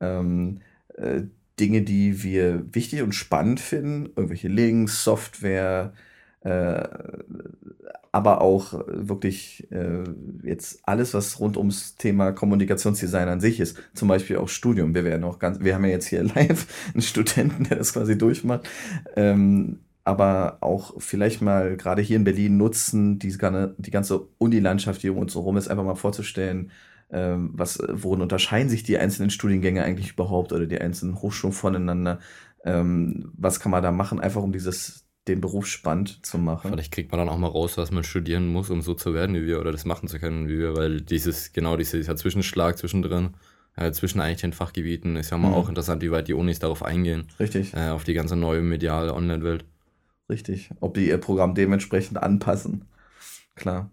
Ähm, 0.00 0.60
äh, 0.94 1.22
Dinge, 1.58 1.82
die 1.82 2.22
wir 2.22 2.64
wichtig 2.72 3.02
und 3.02 3.14
spannend 3.14 3.58
finden, 3.58 4.06
irgendwelche 4.14 4.46
Links, 4.48 5.02
Software, 5.02 5.92
aber 6.42 8.40
auch 8.40 8.84
wirklich 8.86 9.70
äh, 9.70 10.04
jetzt 10.42 10.80
alles, 10.84 11.14
was 11.14 11.40
rund 11.40 11.56
ums 11.56 11.96
Thema 11.96 12.32
Kommunikationsdesign 12.32 13.28
an 13.28 13.40
sich 13.40 13.60
ist. 13.60 13.76
Zum 13.94 14.08
Beispiel 14.08 14.36
auch 14.38 14.48
Studium. 14.48 14.94
Wir 14.94 15.04
werden 15.04 15.24
auch 15.24 15.38
ganz, 15.38 15.60
wir 15.60 15.74
haben 15.74 15.84
ja 15.84 15.90
jetzt 15.90 16.06
hier 16.06 16.22
live 16.34 16.66
einen 16.94 17.02
Studenten, 17.02 17.64
der 17.64 17.78
das 17.78 17.92
quasi 17.92 18.16
durchmacht. 18.16 18.68
Ähm, 19.16 19.80
aber 20.04 20.58
auch 20.62 20.94
vielleicht 20.98 21.42
mal 21.42 21.76
gerade 21.76 22.00
hier 22.00 22.16
in 22.16 22.24
Berlin 22.24 22.56
nutzen, 22.56 23.18
die, 23.18 23.28
die 23.28 23.90
ganze 23.90 24.20
Unilandschaft, 24.38 25.02
die 25.02 25.10
um 25.10 25.18
uns 25.18 25.34
herum 25.34 25.58
ist, 25.58 25.68
einfach 25.68 25.84
mal 25.84 25.96
vorzustellen, 25.96 26.70
ähm, 27.10 27.50
was, 27.52 27.78
worin 27.92 28.22
unterscheiden 28.22 28.70
sich 28.70 28.82
die 28.82 28.96
einzelnen 28.96 29.30
Studiengänge 29.30 29.82
eigentlich 29.84 30.12
überhaupt 30.12 30.52
oder 30.52 30.66
die 30.66 30.80
einzelnen 30.80 31.20
Hochschulen 31.20 31.52
voneinander. 31.52 32.20
Ähm, 32.64 33.32
was 33.36 33.60
kann 33.60 33.70
man 33.70 33.82
da 33.82 33.92
machen, 33.92 34.18
einfach 34.18 34.42
um 34.42 34.52
dieses 34.52 35.07
den 35.28 35.40
Beruf 35.40 35.66
spannend 35.66 36.24
zu 36.24 36.38
machen. 36.38 36.70
Vielleicht 36.70 36.92
kriegt 36.92 37.12
man 37.12 37.18
dann 37.18 37.28
auch 37.28 37.38
mal 37.38 37.48
raus, 37.48 37.76
was 37.76 37.90
man 37.90 38.04
studieren 38.04 38.48
muss, 38.48 38.70
um 38.70 38.82
so 38.82 38.94
zu 38.94 39.14
werden 39.14 39.36
wie 39.36 39.46
wir 39.46 39.60
oder 39.60 39.72
das 39.72 39.84
machen 39.84 40.08
zu 40.08 40.18
können 40.18 40.48
wie 40.48 40.58
wir, 40.58 40.76
weil 40.76 41.00
dieses, 41.00 41.52
genau 41.52 41.76
dieser 41.76 42.16
Zwischenschlag 42.16 42.78
zwischendrin, 42.78 43.34
äh, 43.76 43.92
zwischen 43.92 44.20
eigentlich 44.20 44.40
den 44.40 44.52
Fachgebieten, 44.52 45.16
ist 45.16 45.30
ja 45.30 45.38
mal 45.38 45.48
mhm. 45.48 45.54
auch 45.54 45.68
interessant, 45.68 46.02
wie 46.02 46.10
weit 46.10 46.28
die 46.28 46.34
Unis 46.34 46.58
darauf 46.58 46.82
eingehen. 46.82 47.28
Richtig. 47.38 47.74
Äh, 47.74 47.90
auf 47.90 48.04
die 48.04 48.14
ganze 48.14 48.36
neue 48.36 48.62
mediale 48.62 49.14
Online-Welt. 49.14 49.64
Richtig. 50.28 50.70
Ob 50.80 50.94
die 50.94 51.08
ihr 51.08 51.18
Programm 51.18 51.54
dementsprechend 51.54 52.22
anpassen. 52.22 52.86
Klar. 53.54 53.90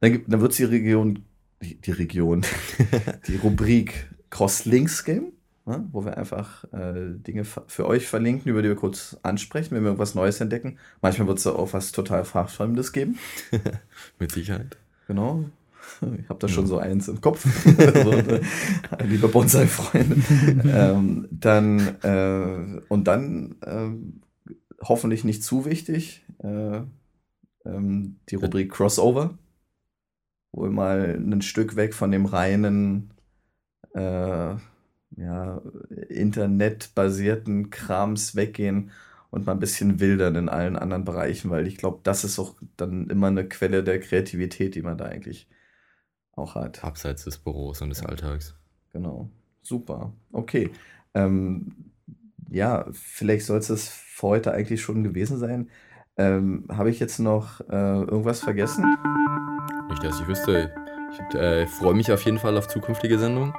Dann, 0.00 0.22
dann 0.26 0.40
wird 0.40 0.52
es 0.52 0.58
die 0.58 0.64
Region, 0.64 1.24
die, 1.62 1.80
die 1.80 1.92
Region, 1.92 2.44
die 3.28 3.36
Rubrik 3.36 4.08
Cross-Links 4.30 5.04
geben 5.04 5.32
ne? 5.68 5.86
wo 5.92 6.04
wir 6.04 6.16
einfach 6.16 6.64
äh, 6.72 7.14
Dinge 7.14 7.44
für 7.44 7.86
euch 7.86 8.08
verlinken, 8.08 8.50
über 8.50 8.62
die 8.62 8.68
wir 8.68 8.76
kurz 8.76 9.16
ansprechen, 9.22 9.74
wenn 9.74 9.82
wir 9.82 9.88
irgendwas 9.88 10.14
Neues 10.14 10.40
entdecken. 10.40 10.78
Manchmal 11.00 11.28
wird 11.28 11.38
es 11.38 11.46
auch 11.46 11.72
was 11.72 11.92
total 11.92 12.24
Fachfremdes 12.24 12.92
geben. 12.92 13.18
Mit 14.18 14.32
Sicherheit. 14.32 14.76
Genau. 15.06 15.44
Ich 16.20 16.28
habe 16.28 16.38
da 16.38 16.48
schon 16.48 16.66
so 16.66 16.78
eins 16.78 17.08
im 17.08 17.20
Kopf. 17.20 17.46
so, 17.64 18.12
äh, 18.12 18.40
liebe 19.04 19.28
Bonsai-Freunde. 19.28 20.16
ähm, 20.70 21.28
dann, 21.30 21.80
äh, 22.02 22.80
und 22.88 23.04
dann 23.04 23.56
äh, 23.62 24.52
hoffentlich 24.82 25.24
nicht 25.24 25.42
zu 25.42 25.64
wichtig, 25.64 26.24
äh, 26.38 26.80
ähm, 27.64 28.16
die 28.28 28.36
Rubrik 28.36 28.70
Crossover, 28.72 29.38
wo 30.52 30.62
wir 30.62 30.70
mal 30.70 31.18
ein 31.18 31.42
Stück 31.42 31.76
weg 31.76 31.94
von 31.94 32.10
dem 32.10 32.26
reinen 32.26 33.12
äh, 33.94 34.56
ja, 35.16 35.62
internetbasierten 36.08 37.70
Krams 37.70 38.36
weggehen 38.36 38.90
und 39.30 39.46
mal 39.46 39.52
ein 39.52 39.60
bisschen 39.60 40.00
wildern 40.00 40.36
in 40.36 40.48
allen 40.48 40.76
anderen 40.76 41.04
Bereichen, 41.04 41.50
weil 41.50 41.66
ich 41.66 41.76
glaube, 41.76 42.00
das 42.02 42.24
ist 42.24 42.38
auch 42.38 42.54
dann 42.76 43.08
immer 43.10 43.28
eine 43.28 43.46
Quelle 43.48 43.84
der 43.84 44.00
Kreativität, 44.00 44.74
die 44.74 44.82
man 44.82 44.98
da 44.98 45.06
eigentlich 45.06 45.48
auch 46.32 46.54
hat. 46.54 46.84
Abseits 46.84 47.24
des 47.24 47.38
Büros 47.38 47.82
und 47.82 47.90
des 47.90 48.04
Alltags. 48.04 48.54
Genau. 48.92 49.30
Super. 49.62 50.12
Okay. 50.32 50.70
Ähm, 51.14 51.92
ja, 52.50 52.86
vielleicht 52.92 53.46
soll 53.46 53.58
es 53.58 53.68
das 53.68 53.88
für 53.88 54.28
heute 54.28 54.52
eigentlich 54.52 54.80
schon 54.80 55.04
gewesen 55.04 55.38
sein. 55.38 55.68
Ähm, 56.16 56.64
Habe 56.70 56.90
ich 56.90 56.98
jetzt 57.00 57.18
noch 57.18 57.60
äh, 57.68 58.00
irgendwas 58.02 58.40
vergessen? 58.40 58.84
Nicht, 59.90 60.02
dass 60.02 60.20
ich 60.20 60.26
wüsste. 60.26 60.72
Ich 61.12 61.34
äh, 61.34 61.66
freue 61.66 61.94
mich 61.94 62.10
auf 62.10 62.22
jeden 62.22 62.38
Fall 62.38 62.56
auf 62.56 62.68
zukünftige 62.68 63.18
Sendungen. 63.18 63.52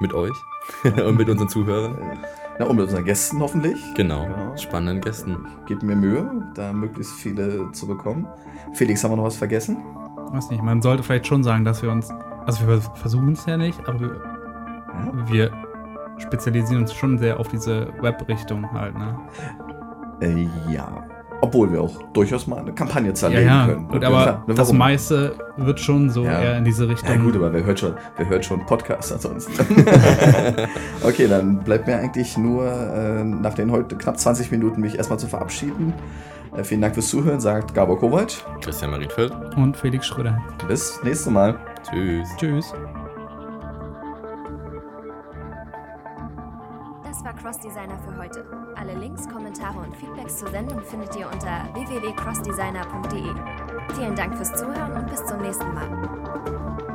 Mit 0.00 0.14
euch 0.14 0.36
und 0.84 1.16
mit 1.16 1.28
unseren 1.28 1.48
Zuhörern. 1.48 2.18
Ja, 2.58 2.66
und 2.66 2.76
mit 2.76 2.84
unseren 2.86 3.04
Gästen 3.04 3.40
hoffentlich. 3.40 3.78
Genau, 3.94 4.24
ja. 4.24 4.56
spannenden 4.56 5.00
Gästen. 5.00 5.46
Ich 5.60 5.66
gebe 5.66 5.86
mir 5.86 5.96
Mühe, 5.96 6.50
da 6.54 6.72
möglichst 6.72 7.14
viele 7.14 7.70
zu 7.72 7.86
bekommen. 7.86 8.26
Felix, 8.74 9.02
haben 9.04 9.12
wir 9.12 9.16
noch 9.16 9.24
was 9.24 9.36
vergessen? 9.36 9.78
Weiß 10.32 10.50
nicht, 10.50 10.62
man 10.62 10.82
sollte 10.82 11.02
vielleicht 11.02 11.26
schon 11.26 11.42
sagen, 11.42 11.64
dass 11.64 11.82
wir 11.82 11.90
uns, 11.90 12.10
also 12.44 12.66
wir 12.66 12.80
versuchen 12.80 13.32
es 13.32 13.46
ja 13.46 13.56
nicht, 13.56 13.78
aber 13.88 14.00
wir, 14.00 14.08
ja. 14.08 15.28
wir 15.28 15.52
spezialisieren 16.18 16.82
uns 16.82 16.92
schon 16.92 17.18
sehr 17.18 17.38
auf 17.38 17.48
diese 17.48 17.92
Web-Richtung 18.00 18.70
halt, 18.72 18.96
ne? 18.98 19.18
Äh, 20.20 20.48
ja. 20.68 21.04
Obwohl 21.40 21.70
wir 21.72 21.80
auch 21.82 22.02
durchaus 22.12 22.46
mal 22.48 22.58
eine 22.58 22.72
Kampagne 22.72 23.08
Ja, 23.08 23.14
zerlegen 23.14 23.46
ja. 23.46 23.66
können. 23.66 23.88
Gut, 23.88 24.02
Ja, 24.02 24.08
aber. 24.08 24.42
Ne, 24.46 24.54
das 24.54 24.72
meiste 24.72 25.34
wird 25.56 25.78
schon 25.78 26.10
so 26.10 26.24
Ja. 26.24 26.40
eher 26.40 26.58
in 26.58 26.64
diese 26.64 26.88
Richtung. 26.88 27.08
Ja 27.08 27.16
gut, 27.16 27.36
aber 27.36 27.52
wer 27.52 27.64
hört 27.64 27.78
schon, 27.78 27.94
wer 28.16 28.28
hört 28.28 28.44
schon 28.44 28.64
Podcasts 28.66 29.12
ansonsten? 29.12 29.52
okay, 31.04 31.28
dann 31.28 31.58
bleibt 31.58 31.86
mir 31.86 31.96
eigentlich 31.98 32.36
nur 32.36 32.66
äh, 32.66 33.22
nach 33.24 33.54
den 33.54 33.70
heute 33.70 33.96
knapp 33.96 34.18
20 34.18 34.50
Minuten 34.50 34.80
mich 34.80 34.96
erstmal 34.96 35.18
zu 35.18 35.26
verabschieden. 35.28 35.92
Äh, 36.56 36.64
vielen 36.64 36.80
Dank 36.80 36.94
fürs 36.94 37.08
Zuhören, 37.08 37.40
sagt 37.40 37.74
Gabor 37.74 37.98
Kovac. 37.98 38.32
Christian 38.60 38.90
Marienfeld. 38.90 39.32
Und 39.56 39.76
Felix 39.76 40.06
Schröder. 40.06 40.38
Bis 40.66 40.98
nächstes 41.04 41.30
Mal. 41.30 41.56
Tschüss. 41.88 42.28
Tschüss. 42.38 42.74
Das 47.48 47.56
war 47.56 47.62
Cross 47.62 47.74
Designer 47.74 47.98
für 48.00 48.14
heute. 48.18 48.44
Alle 48.76 48.94
Links, 48.94 49.26
Kommentare 49.26 49.78
und 49.78 49.96
Feedbacks 49.96 50.36
zur 50.36 50.50
Sendung 50.50 50.82
findet 50.82 51.16
ihr 51.16 51.30
unter 51.32 51.66
www.crossdesigner.de. 51.72 53.96
Vielen 53.96 54.14
Dank 54.14 54.36
fürs 54.36 54.54
Zuhören 54.54 54.92
und 54.92 55.08
bis 55.08 55.24
zum 55.24 55.40
nächsten 55.40 55.72
Mal. 55.72 56.87